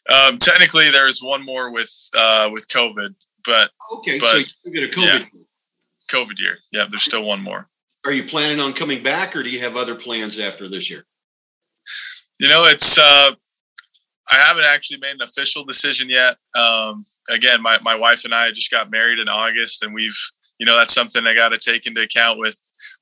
Um, 0.09 0.37
technically, 0.37 0.89
there's 0.89 1.21
one 1.21 1.45
more 1.45 1.71
with 1.71 1.93
uh, 2.17 2.49
with 2.51 2.67
COVID, 2.69 3.13
but 3.45 3.71
okay, 3.97 4.17
but, 4.19 4.27
so 4.27 4.37
you 4.65 4.73
get 4.73 4.89
a 4.89 4.99
COVID. 4.99 5.19
Yeah, 5.33 5.41
COVID 6.11 6.39
year. 6.39 6.57
Yeah, 6.71 6.85
there's 6.89 7.03
still 7.03 7.23
one 7.23 7.41
more. 7.41 7.67
Are 8.05 8.11
you 8.11 8.23
planning 8.23 8.59
on 8.59 8.73
coming 8.73 9.03
back, 9.03 9.35
or 9.35 9.43
do 9.43 9.49
you 9.49 9.59
have 9.59 9.75
other 9.75 9.93
plans 9.93 10.39
after 10.39 10.67
this 10.67 10.89
year? 10.89 11.03
You 12.39 12.49
know, 12.49 12.65
it's 12.65 12.97
uh, 12.97 13.31
I 14.31 14.35
haven't 14.35 14.65
actually 14.65 14.99
made 14.99 15.15
an 15.15 15.21
official 15.21 15.65
decision 15.65 16.09
yet. 16.09 16.37
Um, 16.55 17.03
again, 17.29 17.61
my, 17.61 17.79
my 17.83 17.95
wife 17.95 18.23
and 18.23 18.33
I 18.33 18.49
just 18.51 18.71
got 18.71 18.89
married 18.89 19.19
in 19.19 19.27
August, 19.27 19.83
and 19.83 19.93
we've 19.93 20.17
you 20.61 20.65
know 20.67 20.77
that's 20.77 20.93
something 20.93 21.25
I 21.25 21.33
got 21.33 21.49
to 21.49 21.57
take 21.57 21.87
into 21.87 22.01
account 22.01 22.37
with 22.37 22.55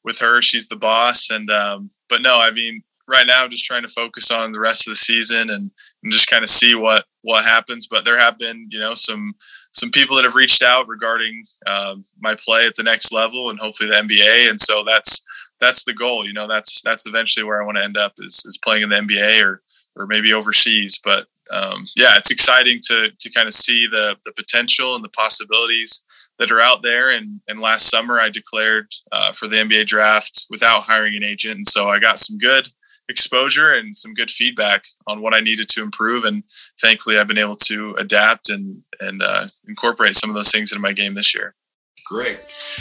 with 0.06 0.18
her. 0.20 0.42
She's 0.42 0.70
the 0.70 0.78
boss, 0.78 1.30
and 1.30 1.52
um, 1.52 1.90
but 2.08 2.22
no, 2.22 2.40
I 2.40 2.52
mean 2.52 2.84
right 3.06 3.28
now 3.28 3.44
I'm 3.44 3.50
just 3.50 3.66
trying 3.66 3.82
to 3.82 3.90
focus 3.90 4.32
on 4.32 4.54
the 4.54 4.62
rest 4.62 4.88
of 4.88 4.92
the 4.92 4.96
season 4.96 5.50
and, 5.50 5.70
and 6.02 6.14
just 6.14 6.30
kind 6.30 6.42
of 6.42 6.50
see 6.50 6.74
what 6.74 7.04
what 7.22 7.44
happens. 7.44 7.86
But 7.86 8.06
there 8.06 8.18
have 8.18 8.40
been 8.40 8.70
you 8.72 8.80
know 8.80 8.96
some 8.96 9.34
some 9.74 9.92
people 9.92 10.16
that 10.16 10.24
have 10.24 10.36
reached 10.36 10.64
out 10.64 10.88
regarding 10.88 11.44
um, 11.68 12.06
my 12.22 12.34
play 12.34 12.66
at 12.66 12.76
the 12.76 12.84
next 12.84 13.12
level 13.12 13.50
and 13.50 13.60
hopefully 13.60 13.90
the 13.90 13.96
NBA, 13.98 14.50
and 14.50 14.62
so 14.62 14.86
that's 14.88 15.22
that's 15.60 15.84
the 15.84 15.94
goal. 15.94 16.26
You 16.26 16.32
know, 16.32 16.48
that's 16.48 16.82
that's 16.82 17.08
eventually 17.08 17.44
where 17.44 17.62
I 17.62 17.66
want 17.66 17.76
to 17.76 17.84
end 17.84 17.98
up 17.98 18.14
is 18.20 18.42
is 18.46 18.58
playing 18.58 18.84
in 18.84 18.90
the 18.90 18.96
NBA 18.96 19.44
or 19.44 19.62
or 19.98 20.08
maybe 20.08 20.32
overseas. 20.32 20.98
But 21.04 21.28
um, 21.52 21.84
yeah, 21.98 22.14
it's 22.16 22.32
exciting 22.32 22.80
to 22.84 23.10
to 23.12 23.30
kind 23.32 23.50
of 23.50 23.54
see 23.54 23.86
the 23.86 24.16
the 24.24 24.32
potential 24.32 24.96
and 24.96 25.04
the 25.04 25.10
possibilities 25.10 26.06
that 26.40 26.52
are 26.52 26.62
out 26.62 26.82
there. 26.82 27.12
And 27.12 27.42
and 27.48 27.60
last 27.60 27.90
summer 27.90 28.20
I 28.20 28.30
declared 28.30 28.88
uh, 29.12 29.32
for 29.32 29.48
the 29.48 29.58
NBA 29.58 29.86
draft 29.86 30.46
without 30.50 30.84
hiring 30.84 31.16
an 31.16 31.24
agent, 31.24 31.56
and 31.56 31.68
so 31.68 31.90
I 31.90 32.00
got 32.00 32.20
some 32.20 32.38
good 32.38 32.70
exposure 33.10 33.74
and 33.74 33.96
some 33.96 34.14
good 34.14 34.30
feedback 34.30 34.86
on 35.08 35.22
what 35.22 35.34
I 35.34 35.40
needed 35.40 35.68
to 35.70 35.84
improve. 35.84 36.26
And 36.26 36.44
thankfully, 36.80 37.18
I've 37.18 37.28
been 37.28 37.38
able 37.38 37.56
to 37.58 37.96
adapt 38.00 38.50
and 38.50 38.82
and 39.00 39.22
uh, 39.22 39.48
incorporate 39.68 40.16
some 40.16 40.30
of 40.30 40.36
those 40.36 40.52
things 40.52 40.72
into 40.72 40.82
my 40.82 40.94
game 40.94 41.14
this 41.14 41.36
year. 41.36 41.56
Great. 42.06 42.40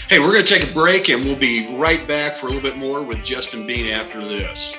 Hey, 0.09 0.21
we're 0.21 0.33
going 0.33 0.45
to 0.45 0.55
take 0.55 0.71
a 0.71 0.73
break 0.73 1.11
and 1.11 1.23
we'll 1.23 1.39
be 1.39 1.77
right 1.77 2.07
back 2.09 2.33
for 2.33 2.47
a 2.47 2.51
little 2.51 2.63
bit 2.63 2.79
more 2.79 3.05
with 3.05 3.23
Justin 3.23 3.67
Bean 3.67 3.93
after 3.93 4.21
this. 4.21 4.79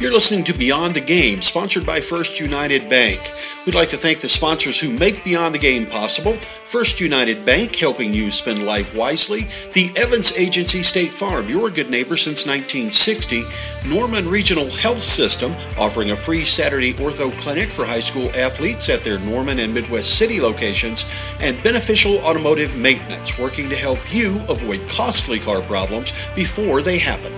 You're 0.00 0.12
listening 0.12 0.42
to 0.44 0.52
Beyond 0.52 0.96
the 0.96 1.00
Game, 1.00 1.40
sponsored 1.40 1.86
by 1.86 2.00
First 2.00 2.40
United 2.40 2.90
Bank. 2.90 3.20
We'd 3.64 3.76
like 3.76 3.90
to 3.90 3.96
thank 3.96 4.18
the 4.20 4.28
sponsors 4.28 4.80
who 4.80 4.90
make 4.98 5.22
Beyond 5.22 5.54
the 5.54 5.60
Game 5.60 5.86
possible 5.86 6.32
First 6.32 7.00
United 7.00 7.46
Bank, 7.46 7.76
helping 7.76 8.12
you 8.12 8.30
spend 8.30 8.64
life 8.64 8.96
wisely, 8.96 9.42
the 9.74 9.90
Evans 9.96 10.36
Agency 10.36 10.82
State 10.82 11.12
Farm, 11.12 11.48
your 11.48 11.70
good 11.70 11.88
neighbor 11.88 12.16
since 12.16 12.46
1960, 12.46 13.44
Norman 13.88 14.28
Regional 14.28 14.68
Health 14.70 14.98
System, 14.98 15.52
offering 15.78 16.10
a 16.10 16.16
free 16.16 16.42
Saturday 16.42 16.94
ortho 16.94 17.30
clinic 17.38 17.68
for 17.68 17.84
high 17.84 18.00
school 18.00 18.28
athletes 18.34 18.88
at 18.88 19.04
their 19.04 19.20
Norman 19.20 19.60
and 19.60 19.72
Midwest 19.72 20.18
City 20.18 20.40
locations, 20.40 21.36
and 21.40 21.62
Beneficial 21.62 22.18
Automotive 22.24 22.76
Maintenance, 22.76 23.38
working 23.38 23.68
to 23.68 23.76
help 23.76 24.00
you 24.12 24.40
avoid 24.48 24.80
costly 24.88 25.38
car 25.38 25.62
problems 25.62 26.28
before 26.34 26.82
they 26.82 26.98
happen. 26.98 27.32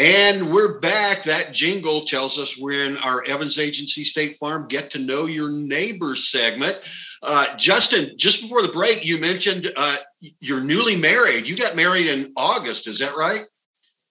And 0.00 0.50
we're 0.50 0.80
back. 0.80 1.24
That 1.24 1.50
jingle 1.52 2.00
tells 2.00 2.38
us 2.38 2.58
we're 2.58 2.86
in 2.86 2.96
our 2.98 3.22
Evans 3.26 3.58
Agency 3.58 4.02
State 4.02 4.34
Farm 4.36 4.66
Get 4.66 4.90
to 4.92 4.98
Know 4.98 5.26
Your 5.26 5.50
Neighbor 5.50 6.16
segment. 6.16 6.80
Uh, 7.22 7.44
Justin, 7.58 8.16
just 8.16 8.40
before 8.40 8.62
the 8.62 8.72
break, 8.72 9.04
you 9.04 9.20
mentioned 9.20 9.70
uh, 9.76 9.96
you're 10.40 10.64
newly 10.64 10.96
married. 10.96 11.46
You 11.46 11.54
got 11.54 11.76
married 11.76 12.06
in 12.06 12.32
August, 12.34 12.86
is 12.86 12.98
that 13.00 13.12
right? 13.14 13.42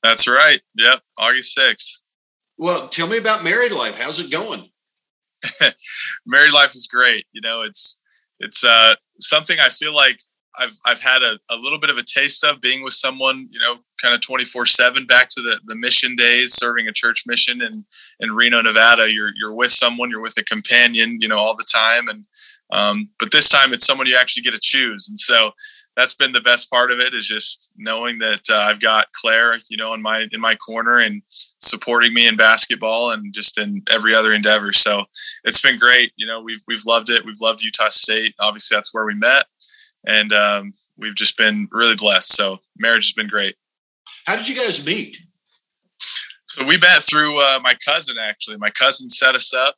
That's 0.03 0.27
right. 0.27 0.61
Yep, 0.75 0.99
August 1.17 1.57
6th. 1.57 1.93
Well, 2.59 2.87
tell 2.89 3.07
me 3.07 3.17
about 3.17 3.43
married 3.43 3.71
life. 3.71 3.99
How's 3.99 4.19
it 4.19 4.31
going? 4.31 4.69
married 6.27 6.53
life 6.53 6.75
is 6.75 6.85
great. 6.85 7.25
You 7.31 7.41
know, 7.41 7.63
it's 7.63 7.99
it's 8.39 8.63
uh, 8.63 8.93
something 9.19 9.59
I 9.59 9.69
feel 9.69 9.95
like 9.95 10.19
I've 10.57 10.77
I've 10.85 10.99
had 10.99 11.21
a, 11.21 11.39
a 11.49 11.55
little 11.55 11.79
bit 11.79 11.89
of 11.89 11.97
a 11.97 12.03
taste 12.03 12.43
of 12.43 12.61
being 12.61 12.83
with 12.83 12.93
someone, 12.93 13.47
you 13.51 13.59
know, 13.59 13.77
kind 14.01 14.13
of 14.13 14.21
24/7 14.21 15.07
back 15.07 15.29
to 15.29 15.41
the 15.41 15.59
the 15.65 15.75
mission 15.75 16.15
days 16.15 16.53
serving 16.53 16.87
a 16.87 16.91
church 16.91 17.23
mission 17.25 17.61
in 17.61 17.85
in 18.19 18.31
Reno, 18.31 18.61
Nevada. 18.61 19.11
You're 19.11 19.31
you're 19.35 19.53
with 19.53 19.71
someone, 19.71 20.09
you're 20.09 20.21
with 20.21 20.37
a 20.37 20.43
companion, 20.43 21.21
you 21.21 21.27
know, 21.27 21.37
all 21.37 21.55
the 21.55 21.65
time 21.71 22.07
and 22.09 22.25
um, 22.71 23.09
but 23.19 23.31
this 23.31 23.49
time 23.49 23.73
it's 23.73 23.85
someone 23.85 24.07
you 24.07 24.15
actually 24.15 24.43
get 24.43 24.53
to 24.53 24.59
choose. 24.59 25.09
And 25.09 25.19
so 25.19 25.51
that's 25.95 26.13
been 26.13 26.31
the 26.31 26.41
best 26.41 26.69
part 26.69 26.91
of 26.91 26.99
it 26.99 27.13
is 27.13 27.27
just 27.27 27.73
knowing 27.75 28.19
that 28.19 28.41
uh, 28.49 28.55
I've 28.55 28.79
got 28.79 29.07
Claire, 29.13 29.59
you 29.69 29.77
know, 29.77 29.93
in 29.93 30.01
my 30.01 30.27
in 30.31 30.39
my 30.39 30.55
corner 30.55 30.99
and 30.99 31.21
supporting 31.59 32.13
me 32.13 32.27
in 32.27 32.37
basketball 32.37 33.11
and 33.11 33.33
just 33.33 33.57
in 33.57 33.81
every 33.91 34.13
other 34.15 34.33
endeavor. 34.33 34.71
So 34.71 35.05
it's 35.43 35.61
been 35.61 35.79
great. 35.79 36.13
You 36.15 36.27
know, 36.27 36.41
we've 36.41 36.61
we've 36.67 36.85
loved 36.85 37.09
it. 37.09 37.25
We've 37.25 37.41
loved 37.41 37.61
Utah 37.61 37.89
State. 37.89 38.35
Obviously, 38.39 38.75
that's 38.75 38.93
where 38.93 39.05
we 39.05 39.15
met 39.15 39.45
and 40.05 40.33
um, 40.33 40.73
we've 40.97 41.15
just 41.15 41.37
been 41.37 41.67
really 41.71 41.95
blessed. 41.95 42.35
So 42.35 42.59
marriage 42.77 43.07
has 43.07 43.13
been 43.13 43.27
great. 43.27 43.55
How 44.25 44.35
did 44.35 44.47
you 44.47 44.55
guys 44.55 44.85
meet? 44.85 45.17
So 46.45 46.65
we 46.65 46.77
met 46.77 47.03
through 47.03 47.39
uh, 47.39 47.59
my 47.61 47.75
cousin. 47.85 48.17
Actually, 48.17 48.57
my 48.57 48.71
cousin 48.71 49.09
set 49.09 49.35
us 49.35 49.53
up, 49.53 49.75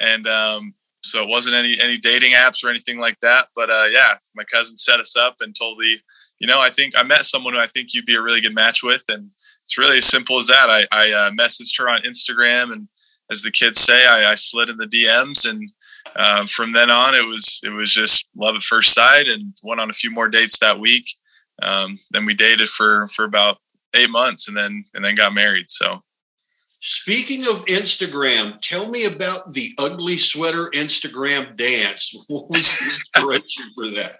and 0.00 0.26
um, 0.26 0.74
so 1.02 1.22
it 1.22 1.28
wasn't 1.28 1.54
any 1.54 1.80
any 1.80 1.98
dating 1.98 2.32
apps 2.32 2.64
or 2.64 2.70
anything 2.70 2.98
like 2.98 3.18
that. 3.20 3.48
But 3.54 3.70
uh, 3.70 3.86
yeah, 3.90 4.14
my 4.34 4.44
cousin 4.44 4.76
set 4.76 5.00
us 5.00 5.16
up 5.16 5.36
and 5.40 5.54
told 5.54 5.78
me, 5.78 6.00
you 6.38 6.46
know, 6.46 6.60
I 6.60 6.70
think 6.70 6.94
I 6.96 7.02
met 7.02 7.24
someone 7.24 7.54
who 7.54 7.60
I 7.60 7.66
think 7.66 7.94
you'd 7.94 8.06
be 8.06 8.16
a 8.16 8.22
really 8.22 8.40
good 8.40 8.54
match 8.54 8.82
with, 8.82 9.04
and 9.08 9.30
it's 9.62 9.78
really 9.78 9.98
as 9.98 10.06
simple 10.06 10.38
as 10.38 10.48
that. 10.48 10.68
I, 10.68 10.86
I 10.90 11.12
uh, 11.12 11.30
messaged 11.30 11.78
her 11.78 11.88
on 11.88 12.02
Instagram, 12.02 12.72
and 12.72 12.88
as 13.30 13.42
the 13.42 13.50
kids 13.50 13.80
say, 13.80 14.06
I, 14.06 14.32
I 14.32 14.34
slid 14.34 14.68
in 14.68 14.76
the 14.76 14.86
DMs 14.86 15.48
and 15.48 15.70
um, 16.16 16.46
from 16.46 16.72
then 16.72 16.90
on, 16.90 17.14
it 17.14 17.26
was 17.26 17.60
it 17.64 17.70
was 17.70 17.92
just 17.92 18.28
love 18.36 18.56
at 18.56 18.62
first 18.62 18.94
sight, 18.94 19.28
and 19.28 19.54
went 19.62 19.80
on 19.80 19.90
a 19.90 19.94
few 19.94 20.10
more 20.10 20.28
dates 20.28 20.58
that 20.58 20.78
week. 20.78 21.06
Um, 21.62 21.98
then 22.10 22.24
we 22.24 22.34
dated 22.34 22.68
for 22.68 23.06
for 23.08 23.24
about 23.24 23.58
eight 23.94 24.10
months, 24.10 24.48
and 24.48 24.56
then 24.56 24.84
and 24.94 25.04
then 25.04 25.14
got 25.14 25.34
married. 25.34 25.70
So, 25.70 26.02
speaking 26.80 27.42
of 27.42 27.64
Instagram, 27.66 28.60
tell 28.60 28.88
me 28.88 29.06
about 29.06 29.52
the 29.52 29.72
ugly 29.78 30.18
sweater 30.18 30.70
Instagram 30.74 31.56
dance. 31.56 32.14
What 32.28 32.50
was 32.50 32.76
the 32.78 33.24
inspiration 33.24 33.70
for 33.74 33.86
that? 33.88 34.18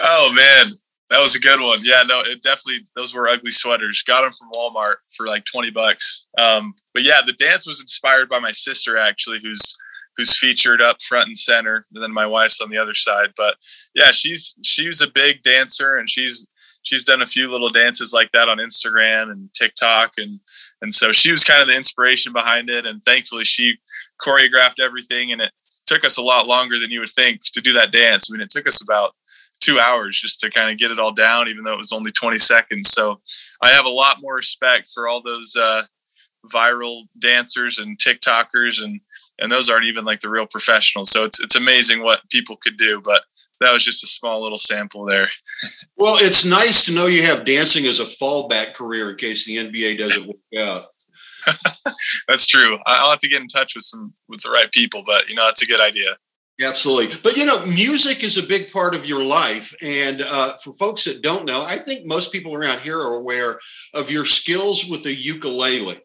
Oh 0.00 0.32
man, 0.34 0.72
that 1.10 1.20
was 1.20 1.36
a 1.36 1.40
good 1.40 1.60
one. 1.60 1.80
Yeah, 1.82 2.02
no, 2.02 2.20
it 2.20 2.42
definitely 2.42 2.84
those 2.96 3.14
were 3.14 3.28
ugly 3.28 3.52
sweaters. 3.52 4.02
Got 4.02 4.22
them 4.22 4.32
from 4.32 4.50
Walmart 4.52 4.96
for 5.16 5.26
like 5.26 5.44
twenty 5.44 5.70
bucks. 5.70 6.26
Um, 6.36 6.74
but 6.94 7.04
yeah, 7.04 7.20
the 7.24 7.32
dance 7.32 7.66
was 7.66 7.80
inspired 7.80 8.28
by 8.28 8.40
my 8.40 8.52
sister 8.52 8.96
actually, 8.96 9.38
who's 9.40 9.76
who's 10.16 10.36
featured 10.38 10.80
up 10.80 11.02
front 11.02 11.26
and 11.26 11.36
center 11.36 11.84
and 11.92 12.02
then 12.02 12.12
my 12.12 12.26
wife's 12.26 12.60
on 12.60 12.70
the 12.70 12.78
other 12.78 12.94
side. 12.94 13.30
But 13.36 13.56
yeah 13.94 14.10
she's 14.10 14.56
she's 14.62 15.00
a 15.00 15.10
big 15.10 15.42
dancer 15.42 15.96
and 15.96 16.08
she's 16.08 16.46
she's 16.82 17.04
done 17.04 17.22
a 17.22 17.26
few 17.26 17.50
little 17.50 17.70
dances 17.70 18.12
like 18.12 18.30
that 18.32 18.48
on 18.48 18.58
instagram 18.58 19.30
and 19.30 19.52
tiktok 19.52 20.12
and 20.18 20.40
and 20.80 20.94
so 20.94 21.12
she 21.12 21.32
was 21.32 21.42
kind 21.44 21.60
of 21.60 21.66
the 21.66 21.76
inspiration 21.76 22.32
behind 22.32 22.70
it 22.70 22.86
and 22.86 23.02
thankfully 23.04 23.44
she 23.44 23.78
choreographed 24.20 24.80
everything 24.80 25.32
and 25.32 25.40
it 25.42 25.50
took 25.86 26.04
us 26.04 26.18
a 26.18 26.22
lot 26.22 26.46
longer 26.46 26.78
than 26.78 26.90
you 26.90 27.00
would 27.00 27.10
think 27.10 27.40
to 27.52 27.60
do 27.60 27.72
that 27.72 27.92
dance. 27.92 28.28
I 28.30 28.32
mean 28.32 28.42
it 28.42 28.50
took 28.50 28.68
us 28.68 28.82
about 28.82 29.14
two 29.60 29.80
hours 29.80 30.20
just 30.20 30.38
to 30.40 30.50
kind 30.50 30.70
of 30.70 30.78
get 30.78 30.90
it 30.90 30.98
all 30.98 31.12
down 31.12 31.48
even 31.48 31.64
though 31.64 31.72
it 31.72 31.78
was 31.78 31.92
only 31.92 32.10
20 32.10 32.38
seconds. 32.38 32.90
So 32.90 33.20
i 33.62 33.70
have 33.70 33.86
a 33.86 33.90
lot 33.90 34.20
more 34.20 34.34
respect 34.34 34.90
for 34.92 35.08
all 35.08 35.22
those 35.22 35.56
uh, 35.56 35.82
viral 36.52 37.04
dancers 37.18 37.78
and 37.78 37.98
tiktokers 37.98 38.82
and 38.82 39.00
and 39.38 39.50
those 39.50 39.68
aren't 39.68 39.86
even 39.86 40.04
like 40.04 40.20
the 40.20 40.30
real 40.30 40.46
professionals. 40.46 41.10
So 41.10 41.24
it's 41.24 41.40
it's 41.40 41.56
amazing 41.56 42.02
what 42.02 42.28
people 42.30 42.56
could 42.56 42.76
do. 42.76 43.00
But 43.04 43.22
that 43.60 43.72
was 43.72 43.84
just 43.84 44.04
a 44.04 44.06
small 44.06 44.42
little 44.42 44.58
sample 44.58 45.04
there. 45.04 45.28
Well, 45.96 46.16
it's 46.18 46.44
nice 46.44 46.84
to 46.86 46.94
know 46.94 47.06
you 47.06 47.22
have 47.22 47.44
dancing 47.44 47.86
as 47.86 48.00
a 48.00 48.04
fallback 48.04 48.74
career 48.74 49.10
in 49.10 49.16
case 49.16 49.46
the 49.46 49.56
NBA 49.56 49.98
doesn't 49.98 50.26
work 50.26 50.36
out. 50.58 50.86
that's 52.28 52.46
true. 52.46 52.78
I'll 52.86 53.10
have 53.10 53.20
to 53.20 53.28
get 53.28 53.40
in 53.40 53.48
touch 53.48 53.74
with 53.74 53.84
some 53.84 54.14
with 54.28 54.42
the 54.42 54.50
right 54.50 54.70
people, 54.72 55.02
but 55.06 55.28
you 55.28 55.34
know 55.34 55.44
that's 55.46 55.62
a 55.62 55.66
good 55.66 55.80
idea. 55.80 56.16
Absolutely. 56.64 57.14
But 57.22 57.36
you 57.36 57.44
know, 57.44 57.64
music 57.66 58.24
is 58.24 58.38
a 58.38 58.46
big 58.46 58.72
part 58.72 58.94
of 58.94 59.06
your 59.06 59.22
life. 59.22 59.74
And 59.82 60.22
uh, 60.22 60.54
for 60.62 60.72
folks 60.72 61.04
that 61.04 61.22
don't 61.22 61.44
know, 61.44 61.62
I 61.62 61.76
think 61.76 62.06
most 62.06 62.32
people 62.32 62.54
around 62.54 62.80
here 62.80 62.98
are 62.98 63.16
aware 63.16 63.58
of 63.94 64.10
your 64.10 64.24
skills 64.24 64.88
with 64.88 65.04
the 65.04 65.14
ukulele. 65.14 66.00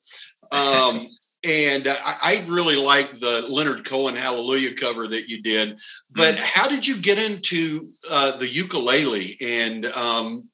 Um, 0.51 1.07
and 1.43 1.88
uh, 1.88 1.95
I 2.03 2.43
really 2.48 2.75
like 2.75 3.12
the 3.19 3.45
Leonard 3.50 3.86
Cohen 3.86 4.15
Hallelujah 4.15 4.75
cover 4.75 5.07
that 5.07 5.27
you 5.27 5.41
did. 5.41 5.79
But 6.12 6.36
mm-hmm. 6.36 6.43
how 6.53 6.67
did 6.67 6.88
you 6.88 6.98
get 7.01 7.17
into 7.17 7.88
uh, 8.12 8.38
the 8.38 8.48
ukulele, 8.48 9.38
and 9.41 9.86
um, 9.88 10.50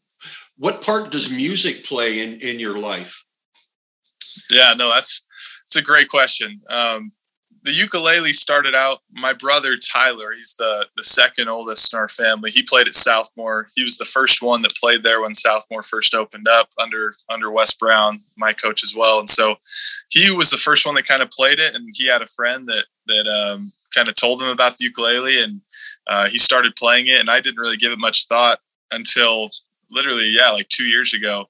what 0.58 0.84
part 0.84 1.12
does 1.12 1.36
music 1.36 1.86
play 1.86 2.22
in 2.22 2.40
in 2.40 2.60
your 2.60 2.80
life? 2.80 3.24
Yeah, 4.50 4.74
no, 4.78 4.90
that's 4.90 5.26
it's 5.64 5.76
a 5.76 5.82
great 5.82 6.08
question. 6.08 6.60
Um, 6.70 7.12
the 7.68 7.74
ukulele 7.74 8.32
started 8.32 8.74
out 8.74 9.00
my 9.12 9.34
brother 9.34 9.76
tyler 9.76 10.32
he's 10.32 10.56
the 10.58 10.88
the 10.96 11.04
second 11.04 11.50
oldest 11.50 11.94
in 11.94 12.00
our 12.00 12.08
family. 12.08 12.50
He 12.50 12.64
played 12.64 12.88
at 12.88 12.94
Southmoore 12.94 13.66
he 13.76 13.84
was 13.84 13.98
the 13.98 14.06
first 14.06 14.42
one 14.42 14.62
that 14.62 14.76
played 14.76 15.04
there 15.04 15.22
when 15.22 15.34
Southmoore 15.34 15.86
first 15.86 16.16
opened 16.16 16.48
up 16.48 16.70
under 16.78 17.14
under 17.30 17.52
wes 17.52 17.76
brown 17.76 18.20
my 18.38 18.54
coach 18.54 18.84
as 18.84 18.96
well. 18.96 19.20
And 19.20 19.30
so 19.30 19.56
he 20.10 20.32
was 20.32 20.50
the 20.50 20.58
first 20.58 20.86
one 20.86 20.96
that 20.96 21.06
kind 21.06 21.22
of 21.22 21.30
played 21.30 21.60
it 21.60 21.76
and 21.76 21.90
he 21.94 22.08
had 22.08 22.22
a 22.22 22.28
friend 22.28 22.68
that 22.68 22.86
that 23.08 23.28
um, 23.28 23.72
kind 23.94 24.08
of 24.08 24.16
told 24.16 24.42
him 24.42 24.50
about 24.50 24.78
the 24.78 24.86
ukulele 24.86 25.42
and 25.42 25.62
uh, 26.08 26.28
he 26.28 26.38
started 26.38 26.76
playing 26.76 27.08
it 27.08 27.20
and 27.20 27.30
i 27.30 27.40
didn't 27.40 27.60
really 27.60 27.78
give 27.78 27.92
it 27.92 28.00
much 28.00 28.28
thought 28.28 28.60
until 28.92 29.50
literally 29.90 30.28
yeah 30.28 30.52
like 30.52 30.68
two 30.70 30.86
years 30.86 31.14
ago 31.14 31.46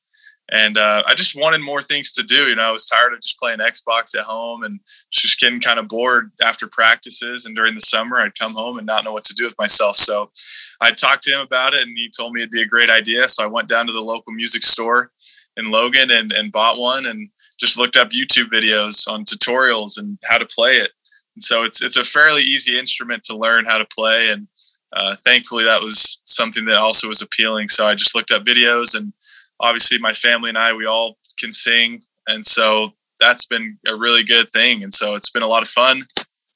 and 0.50 0.78
uh, 0.78 1.04
I 1.06 1.14
just 1.14 1.36
wanted 1.36 1.60
more 1.60 1.82
things 1.82 2.12
to 2.14 2.24
do. 2.24 2.48
You 2.48 2.56
know, 2.56 2.64
I 2.64 2.72
was 2.72 2.86
tired 2.86 3.14
of 3.14 3.20
just 3.20 3.38
playing 3.38 3.60
Xbox 3.60 4.18
at 4.18 4.24
home 4.24 4.64
and 4.64 4.80
just 5.12 5.40
getting 5.40 5.60
kind 5.60 5.78
of 5.78 5.90
bored 5.90 6.32
after 6.42 6.68
practices. 6.68 7.46
And 7.46 7.56
during 7.56 7.74
the 7.74 7.82
summer, 7.82 8.18
I'd 8.18 8.38
come 8.38 8.54
home 8.54 8.78
and 8.78 8.88
not 8.88 9.04
know 9.04 9.12
what 9.12 9.26
to 9.26 9.34
do 9.34 9.44
with 9.44 9.58
myself. 9.60 9.98
So 9.98 10.32
I 10.80 10.92
talked 10.92 11.24
to 11.24 11.32
him 11.32 11.42
about 11.42 11.74
it, 11.74 11.82
and 11.82 11.98
he 11.98 12.10
told 12.16 12.34
me 12.34 12.42
it'd 12.42 12.52
be 12.52 12.62
a 12.62 12.68
great 12.68 12.90
idea. 12.90 13.28
So 13.28 13.44
I 13.44 13.48
went 13.48 13.68
down 13.68 13.88
to 13.88 13.94
the 13.94 14.02
local 14.02 14.32
music 14.32 14.64
store 14.64 15.12
in 15.58 15.70
Logan 15.70 16.12
and, 16.12 16.32
and 16.32 16.52
bought 16.52 16.78
one, 16.78 17.06
and 17.06 17.30
just 17.60 17.78
looked 17.78 17.98
up 17.98 18.12
YouTube 18.12 18.50
videos 18.50 19.08
on 19.08 19.26
tutorials 19.26 19.98
and 19.98 20.18
how 20.24 20.38
to 20.38 20.46
play 20.46 20.74
it. 20.74 20.92
And 21.36 21.44
so 21.44 21.64
it's 21.64 21.82
it's 21.82 21.98
a 21.98 22.04
fairly 22.04 22.42
easy 22.42 22.80
instrument 22.80 23.24
to 23.24 23.36
learn 23.36 23.66
how 23.66 23.78
to 23.78 23.86
play, 23.86 24.30
and 24.30 24.48
uh, 24.94 25.18
thankfully 25.26 25.66
that 25.66 25.82
was 25.82 26.22
something 26.26 26.64
that 26.66 26.78
also 26.78 27.10
was 27.10 27.22
appealing. 27.22 27.68
So 27.68 27.86
I 27.86 27.96
just 27.96 28.16
looked 28.16 28.32
up 28.32 28.46
videos 28.46 28.96
and 28.96 29.12
obviously 29.60 29.98
my 29.98 30.14
family 30.14 30.50
and 30.50 30.58
I, 30.58 30.74
we 30.74 30.86
all 30.86 31.18
can 31.40 31.52
sing. 31.52 32.04
And 32.28 32.46
so 32.46 32.92
that's 33.20 33.46
been 33.46 33.78
a 33.88 33.96
really 33.96 34.24
good 34.24 34.50
thing. 34.50 34.84
And 34.84 34.94
so 34.94 35.16
it's 35.16 35.30
been 35.30 35.44
a 35.44 35.48
lot 35.48 35.64
of 35.64 35.70
fun 35.70 36.06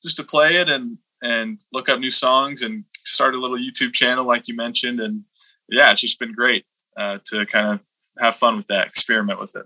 just 0.04 0.18
to 0.18 0.24
play 0.24 0.58
it 0.58 0.70
and, 0.70 0.98
and 1.22 1.60
look 1.72 1.90
up 1.90 2.00
new 2.00 2.10
songs 2.10 2.62
and 2.62 2.84
start 3.06 3.36
a 3.36 3.40
little 3.40 3.58
YouTube 3.58 3.94
channel, 3.94 4.26
like 4.26 4.48
you 4.48 4.56
mentioned. 4.56 5.00
And 5.00 5.24
yeah, 5.70 5.92
it's 5.92 6.02
just 6.02 6.20
been 6.20 6.34
great 6.34 6.66
uh, 6.98 7.20
to 7.26 7.46
kind 7.46 7.68
of 7.68 7.80
have 8.20 8.36
fun 8.36 8.58
with 8.58 8.68
that, 8.68 8.88
experiment 8.88 9.40
with 9.40 9.56
it. 9.56 9.66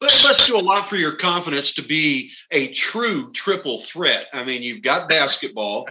But 0.00 0.10
it 0.10 0.22
must 0.26 0.48
do 0.48 0.58
a 0.58 0.66
lot 0.66 0.84
for 0.84 0.96
your 0.96 1.14
confidence 1.14 1.74
to 1.76 1.82
be 1.82 2.32
a 2.50 2.68
true 2.72 3.30
triple 3.32 3.78
threat. 3.78 4.26
I 4.32 4.44
mean, 4.44 4.60
you've 4.62 4.82
got 4.82 5.08
basketball, 5.08 5.86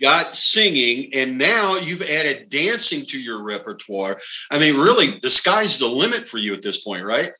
got 0.00 0.34
singing, 0.34 1.10
and 1.14 1.38
now 1.38 1.76
you've 1.76 2.02
added 2.02 2.48
dancing 2.50 3.04
to 3.06 3.20
your 3.20 3.42
repertoire. 3.42 4.18
I 4.50 4.58
mean, 4.58 4.74
really, 4.74 5.18
the 5.22 5.30
sky's 5.30 5.78
the 5.78 5.86
limit 5.86 6.26
for 6.26 6.38
you 6.38 6.54
at 6.54 6.62
this 6.62 6.82
point, 6.82 7.04
right? 7.04 7.30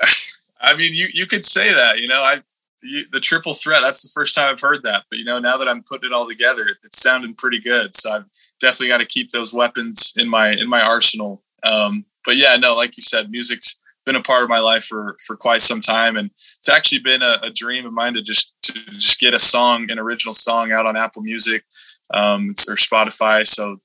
I 0.60 0.76
mean, 0.76 0.94
you 0.94 1.08
you 1.12 1.26
could 1.26 1.44
say 1.44 1.72
that. 1.72 1.98
You 1.98 2.08
know, 2.08 2.22
I 2.22 2.42
you, 2.82 3.04
the 3.10 3.20
triple 3.20 3.54
threat. 3.54 3.80
That's 3.82 4.02
the 4.02 4.12
first 4.14 4.34
time 4.34 4.50
I've 4.50 4.60
heard 4.60 4.82
that. 4.84 5.04
But 5.10 5.18
you 5.18 5.24
know, 5.24 5.38
now 5.38 5.56
that 5.56 5.68
I'm 5.68 5.82
putting 5.82 6.10
it 6.10 6.14
all 6.14 6.26
together, 6.26 6.62
it, 6.62 6.76
it's 6.84 7.00
sounding 7.00 7.34
pretty 7.34 7.60
good. 7.60 7.94
So 7.94 8.12
I've 8.12 8.24
definitely 8.60 8.88
got 8.88 8.98
to 8.98 9.06
keep 9.06 9.30
those 9.30 9.52
weapons 9.52 10.14
in 10.16 10.28
my 10.28 10.50
in 10.50 10.68
my 10.68 10.82
arsenal. 10.82 11.42
Um, 11.64 12.04
but 12.24 12.36
yeah, 12.36 12.56
no, 12.56 12.74
like 12.74 12.96
you 12.96 13.02
said, 13.02 13.30
music's 13.30 13.82
been 14.04 14.16
a 14.16 14.22
part 14.22 14.42
of 14.42 14.48
my 14.48 14.58
life 14.58 14.84
for 14.84 15.16
for 15.24 15.36
quite 15.36 15.60
some 15.60 15.80
time, 15.80 16.16
and 16.16 16.30
it's 16.30 16.68
actually 16.68 17.00
been 17.00 17.22
a, 17.22 17.38
a 17.42 17.50
dream 17.50 17.86
of 17.86 17.92
mine 17.92 18.14
to 18.14 18.22
just 18.22 18.54
to 18.62 18.72
just 18.72 19.20
get 19.20 19.34
a 19.34 19.38
song, 19.38 19.90
an 19.90 19.98
original 19.98 20.32
song, 20.32 20.72
out 20.72 20.86
on 20.86 20.96
Apple 20.96 21.22
Music 21.22 21.64
um, 22.12 22.50
or 22.68 22.76
Spotify. 22.76 23.46
So 23.46 23.76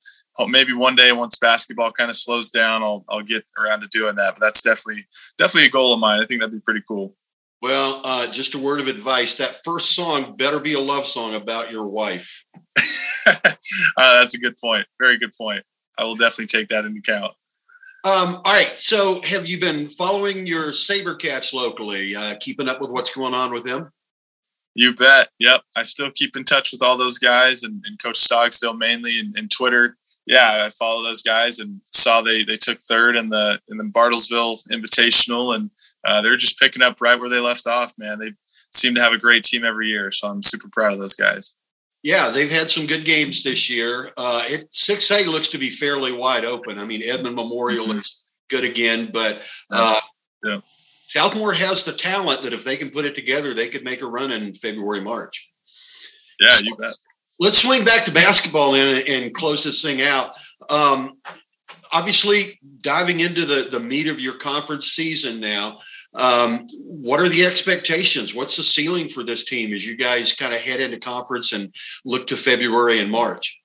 maybe 0.47 0.73
one 0.73 0.95
day 0.95 1.11
once 1.11 1.39
basketball 1.39 1.91
kind 1.91 2.09
of 2.09 2.15
slows 2.15 2.49
down, 2.49 2.83
I'll 2.83 3.03
I'll 3.09 3.23
get 3.23 3.45
around 3.57 3.81
to 3.81 3.87
doing 3.87 4.15
that. 4.15 4.35
But 4.35 4.41
that's 4.41 4.61
definitely 4.61 5.07
definitely 5.37 5.67
a 5.67 5.71
goal 5.71 5.93
of 5.93 5.99
mine. 5.99 6.21
I 6.21 6.25
think 6.25 6.41
that'd 6.41 6.53
be 6.53 6.61
pretty 6.61 6.83
cool. 6.87 7.15
Well, 7.61 8.01
uh, 8.03 8.27
just 8.31 8.53
a 8.53 8.59
word 8.59 8.79
of 8.79 8.87
advice: 8.87 9.35
that 9.37 9.61
first 9.63 9.95
song 9.95 10.35
better 10.35 10.59
be 10.59 10.73
a 10.73 10.79
love 10.79 11.05
song 11.05 11.33
about 11.33 11.71
your 11.71 11.87
wife. 11.87 12.45
uh, 13.27 13.53
that's 13.97 14.35
a 14.35 14.39
good 14.39 14.57
point. 14.57 14.85
Very 14.99 15.17
good 15.17 15.31
point. 15.39 15.63
I 15.97 16.03
will 16.03 16.15
definitely 16.15 16.47
take 16.47 16.67
that 16.67 16.85
into 16.85 16.99
account. 16.99 17.33
Um, 18.03 18.35
all 18.35 18.53
right. 18.53 18.73
So, 18.77 19.21
have 19.23 19.47
you 19.47 19.59
been 19.59 19.87
following 19.87 20.45
your 20.45 20.71
SaberCats 20.71 21.51
locally? 21.53 22.15
Uh, 22.15 22.35
keeping 22.39 22.69
up 22.69 22.79
with 22.79 22.91
what's 22.91 23.13
going 23.13 23.33
on 23.33 23.51
with 23.51 23.63
them? 23.63 23.89
You 24.77 24.93
bet. 24.93 25.29
Yep. 25.39 25.61
I 25.75 25.81
still 25.81 26.11
keep 26.11 26.37
in 26.37 26.43
touch 26.43 26.71
with 26.71 26.83
all 26.83 26.99
those 26.99 27.17
guys 27.17 27.63
and, 27.63 27.83
and 27.87 28.01
Coach 28.01 28.15
Stogsdale 28.15 28.77
mainly 28.77 29.19
and, 29.19 29.35
and, 29.35 29.49
Twitter. 29.49 29.97
Yeah, 30.27 30.65
I 30.65 30.69
follow 30.69 31.01
those 31.01 31.23
guys 31.23 31.57
and 31.57 31.81
saw 31.83 32.21
they 32.21 32.43
they 32.43 32.57
took 32.57 32.77
third 32.79 33.17
in 33.17 33.29
the 33.29 33.59
in 33.69 33.77
the 33.77 33.85
Bartlesville 33.85 34.61
Invitational, 34.69 35.55
and 35.55 35.71
uh, 36.05 36.21
they're 36.21 36.37
just 36.37 36.59
picking 36.59 36.83
up 36.83 37.01
right 37.01 37.19
where 37.19 37.29
they 37.29 37.39
left 37.39 37.65
off. 37.65 37.93
Man, 37.97 38.19
they 38.19 38.33
seem 38.71 38.93
to 38.93 39.01
have 39.01 39.13
a 39.13 39.17
great 39.17 39.43
team 39.43 39.65
every 39.65 39.87
year, 39.87 40.11
so 40.11 40.27
I'm 40.27 40.43
super 40.43 40.67
proud 40.71 40.93
of 40.93 40.99
those 40.99 41.15
guys. 41.15 41.57
Yeah, 42.03 42.29
they've 42.31 42.51
had 42.51 42.69
some 42.69 42.85
good 42.85 43.03
games 43.03 43.41
this 43.43 43.71
year. 43.71 44.09
Uh, 44.15 44.43
it 44.45 44.67
six 44.71 45.09
A 45.09 45.25
looks 45.25 45.47
to 45.49 45.57
be 45.57 45.71
fairly 45.71 46.11
wide 46.11 46.45
open. 46.45 46.77
I 46.77 46.85
mean, 46.85 47.01
Edmond 47.03 47.35
Memorial 47.35 47.87
mm-hmm. 47.87 47.97
is 47.97 48.21
good 48.49 48.63
again, 48.63 49.09
but 49.11 49.43
uh, 49.71 49.99
yeah. 50.43 50.59
Southmoore 51.07 51.55
has 51.55 51.85
the 51.85 51.93
talent 51.93 52.41
that 52.41 52.53
if 52.53 52.65
they 52.65 52.75
can 52.75 52.89
put 52.89 53.05
it 53.05 53.15
together, 53.15 53.53
they 53.53 53.69
could 53.69 53.83
make 53.83 54.01
a 54.01 54.07
run 54.07 54.31
in 54.31 54.53
February, 54.53 55.01
March. 55.01 55.49
Yeah, 56.39 56.49
so, 56.49 56.65
you 56.65 56.75
bet. 56.75 56.91
Let's 57.39 57.61
swing 57.61 57.85
back 57.85 58.03
to 58.05 58.11
basketball 58.11 58.75
and, 58.75 59.07
and 59.07 59.33
close 59.33 59.63
this 59.63 59.81
thing 59.81 60.01
out. 60.01 60.35
Um, 60.69 61.17
obviously, 61.93 62.59
diving 62.81 63.19
into 63.19 63.45
the, 63.45 63.67
the 63.69 63.79
meat 63.79 64.09
of 64.09 64.19
your 64.19 64.33
conference 64.33 64.87
season 64.87 65.39
now, 65.39 65.77
um, 66.15 66.65
what 66.85 67.19
are 67.19 67.29
the 67.29 67.45
expectations? 67.45 68.33
What's 68.33 68.57
the 68.57 68.63
ceiling 68.63 69.07
for 69.07 69.23
this 69.23 69.45
team 69.45 69.73
as 69.73 69.85
you 69.85 69.95
guys 69.95 70.33
kind 70.33 70.53
of 70.53 70.59
head 70.59 70.81
into 70.81 70.99
conference 70.99 71.53
and 71.53 71.73
look 72.05 72.27
to 72.27 72.35
February 72.35 72.99
and 72.99 73.11
March? 73.11 73.59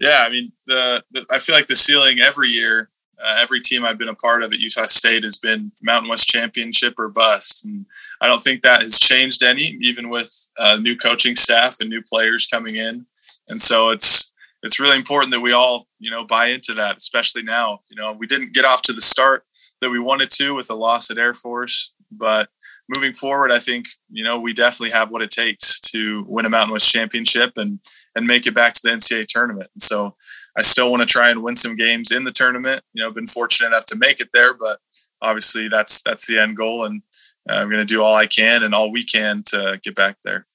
Yeah, 0.00 0.24
I 0.26 0.30
mean, 0.30 0.52
the, 0.66 1.02
the 1.12 1.26
I 1.30 1.38
feel 1.38 1.54
like 1.54 1.66
the 1.66 1.76
ceiling 1.76 2.20
every 2.20 2.48
year 2.48 2.88
uh, 3.22 3.38
every 3.40 3.60
team 3.60 3.84
I've 3.84 3.98
been 3.98 4.08
a 4.08 4.14
part 4.14 4.42
of 4.42 4.52
at 4.52 4.58
Utah 4.58 4.86
State 4.86 5.22
has 5.22 5.38
been 5.38 5.72
Mountain 5.82 6.10
West 6.10 6.28
Championship 6.28 6.94
or 6.98 7.08
bust, 7.08 7.64
and 7.64 7.86
I 8.20 8.28
don't 8.28 8.40
think 8.40 8.62
that 8.62 8.82
has 8.82 8.98
changed 8.98 9.42
any, 9.42 9.78
even 9.80 10.08
with 10.08 10.50
uh, 10.58 10.78
new 10.80 10.96
coaching 10.96 11.36
staff 11.36 11.76
and 11.80 11.90
new 11.90 12.02
players 12.02 12.46
coming 12.46 12.76
in. 12.76 13.06
And 13.48 13.60
so 13.60 13.90
it's 13.90 14.32
it's 14.62 14.80
really 14.80 14.96
important 14.96 15.30
that 15.32 15.40
we 15.40 15.52
all 15.52 15.86
you 15.98 16.10
know 16.10 16.24
buy 16.24 16.46
into 16.46 16.72
that, 16.74 16.96
especially 16.96 17.42
now. 17.42 17.78
You 17.88 17.96
know, 17.96 18.12
we 18.12 18.26
didn't 18.26 18.54
get 18.54 18.64
off 18.64 18.82
to 18.82 18.92
the 18.92 19.00
start 19.00 19.44
that 19.80 19.90
we 19.90 19.98
wanted 19.98 20.30
to 20.32 20.54
with 20.54 20.70
a 20.70 20.74
loss 20.74 21.10
at 21.10 21.18
Air 21.18 21.34
Force, 21.34 21.92
but 22.10 22.48
moving 22.88 23.12
forward, 23.12 23.50
I 23.50 23.58
think 23.58 23.86
you 24.10 24.24
know 24.24 24.40
we 24.40 24.52
definitely 24.52 24.92
have 24.92 25.10
what 25.10 25.22
it 25.22 25.30
takes 25.30 25.80
to 25.92 26.24
win 26.28 26.46
a 26.46 26.50
Mountain 26.50 26.72
West 26.72 26.90
championship 26.90 27.52
and 27.56 27.78
and 28.14 28.26
make 28.26 28.46
it 28.46 28.54
back 28.54 28.74
to 28.74 28.80
the 28.82 28.90
NCAA 28.90 29.26
tournament. 29.26 29.70
And 29.74 29.82
so 29.82 30.14
I 30.56 30.62
still 30.62 30.90
want 30.90 31.02
to 31.02 31.06
try 31.06 31.30
and 31.30 31.42
win 31.42 31.56
some 31.56 31.76
games 31.76 32.12
in 32.12 32.24
the 32.24 32.30
tournament. 32.30 32.82
You 32.92 33.02
know, 33.02 33.10
been 33.10 33.26
fortunate 33.26 33.68
enough 33.68 33.86
to 33.86 33.96
make 33.98 34.20
it 34.20 34.28
there, 34.32 34.54
but 34.54 34.78
obviously 35.20 35.68
that's 35.68 36.02
that's 36.02 36.26
the 36.26 36.38
end 36.38 36.56
goal, 36.56 36.84
and 36.84 37.02
uh, 37.48 37.54
I'm 37.54 37.68
going 37.68 37.80
to 37.80 37.84
do 37.84 38.02
all 38.02 38.14
I 38.14 38.26
can 38.26 38.62
and 38.62 38.74
all 38.74 38.90
we 38.90 39.04
can 39.04 39.42
to 39.50 39.78
get 39.82 39.94
back 39.94 40.16
there. 40.22 40.46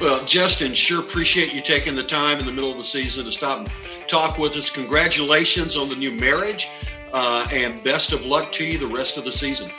Well, 0.00 0.24
Justin, 0.26 0.74
sure 0.74 1.00
appreciate 1.00 1.54
you 1.54 1.62
taking 1.62 1.94
the 1.94 2.02
time 2.02 2.40
in 2.40 2.46
the 2.46 2.52
middle 2.52 2.70
of 2.70 2.78
the 2.78 2.84
season 2.84 3.24
to 3.26 3.30
stop 3.30 3.60
and 3.60 3.70
talk 4.08 4.36
with 4.36 4.56
us. 4.56 4.70
Congratulations 4.70 5.76
on 5.76 5.88
the 5.88 5.94
new 5.94 6.10
marriage, 6.10 6.68
uh, 7.12 7.46
and 7.52 7.82
best 7.84 8.12
of 8.12 8.26
luck 8.26 8.50
to 8.52 8.66
you 8.66 8.78
the 8.78 8.92
rest 8.92 9.16
of 9.18 9.24
the 9.24 9.32
season. 9.32 9.70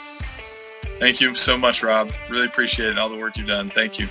Thank 0.98 1.20
you 1.20 1.34
so 1.34 1.58
much, 1.58 1.82
Rob. 1.82 2.12
Really 2.30 2.46
appreciate 2.46 2.90
it, 2.90 2.98
all 2.98 3.10
the 3.10 3.18
work 3.18 3.36
you've 3.36 3.46
done. 3.46 3.68
Thank 3.68 3.98
you. 3.98 4.08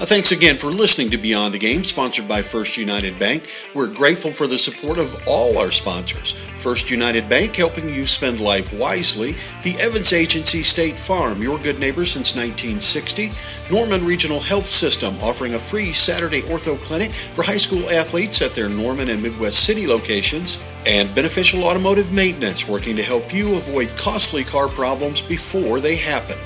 Uh, 0.00 0.06
thanks 0.06 0.32
again 0.32 0.56
for 0.56 0.70
listening 0.70 1.10
to 1.10 1.18
Beyond 1.18 1.52
the 1.52 1.58
Game, 1.58 1.84
sponsored 1.84 2.26
by 2.26 2.40
First 2.40 2.78
United 2.78 3.18
Bank. 3.18 3.46
We're 3.74 3.92
grateful 3.92 4.30
for 4.30 4.46
the 4.46 4.56
support 4.56 4.98
of 4.98 5.14
all 5.28 5.58
our 5.58 5.70
sponsors. 5.70 6.32
First 6.32 6.90
United 6.90 7.28
Bank, 7.28 7.54
helping 7.54 7.86
you 7.86 8.06
spend 8.06 8.40
life 8.40 8.72
wisely. 8.72 9.32
The 9.62 9.76
Evans 9.78 10.14
Agency 10.14 10.62
State 10.62 10.98
Farm, 10.98 11.42
your 11.42 11.58
good 11.58 11.78
neighbor 11.78 12.06
since 12.06 12.34
1960. 12.34 13.30
Norman 13.70 14.02
Regional 14.02 14.40
Health 14.40 14.64
System, 14.64 15.14
offering 15.20 15.52
a 15.52 15.58
free 15.58 15.92
Saturday 15.92 16.40
ortho 16.42 16.78
clinic 16.78 17.10
for 17.10 17.42
high 17.42 17.58
school 17.58 17.86
athletes 17.90 18.40
at 18.40 18.52
their 18.52 18.70
Norman 18.70 19.10
and 19.10 19.22
Midwest 19.22 19.66
City 19.66 19.86
locations. 19.86 20.64
And 20.86 21.14
Beneficial 21.14 21.62
Automotive 21.64 22.10
Maintenance, 22.10 22.66
working 22.66 22.96
to 22.96 23.02
help 23.02 23.34
you 23.34 23.54
avoid 23.54 23.90
costly 23.98 24.44
car 24.44 24.68
problems 24.68 25.20
before 25.20 25.78
they 25.78 25.96
happen. 25.96 26.38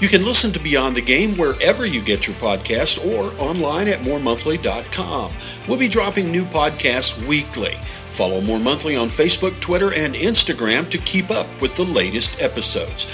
You 0.00 0.08
can 0.08 0.24
listen 0.24 0.52
to 0.52 0.60
Beyond 0.60 0.96
the 0.96 1.02
Game 1.02 1.36
wherever 1.36 1.86
you 1.86 2.02
get 2.02 2.26
your 2.26 2.36
podcast 2.36 3.04
or 3.06 3.32
online 3.40 3.88
at 3.88 4.00
mooremonthly.com. 4.00 5.32
We'll 5.68 5.78
be 5.78 5.88
dropping 5.88 6.30
new 6.30 6.44
podcasts 6.44 7.24
weekly. 7.26 7.74
Follow 8.10 8.40
Moore 8.40 8.58
Monthly 8.58 8.96
on 8.96 9.08
Facebook, 9.08 9.58
Twitter, 9.60 9.92
and 9.94 10.14
Instagram 10.14 10.88
to 10.90 10.98
keep 10.98 11.30
up 11.30 11.46
with 11.60 11.76
the 11.76 11.84
latest 11.84 12.42
episodes. 12.42 13.06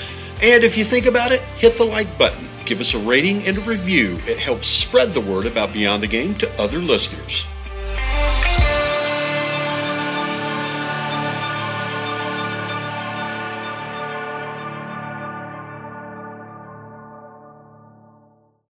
And 0.43 0.65
if 0.65 0.77
you 0.77 0.85
think 0.85 1.07
about 1.07 1.33
it, 1.33 1.43
hit 1.57 1.75
the 1.75 1.85
like 1.85 2.19
button, 2.19 2.49
give 2.65 2.81
us 2.81 2.95
a 2.95 2.99
rating 2.99 3.43
and 3.47 3.59
a 3.59 3.63
review. 3.63 4.19
It 4.23 4.39
helps 4.39 4.67
spread 4.67 5.11
the 5.11 5.21
word 5.21 5.47
about 5.47 5.73
Beyond 5.73 6.03
the 6.03 6.09
Game 6.09 6.35
to 6.35 6.51
other 6.61 6.79
listeners. 6.79 7.47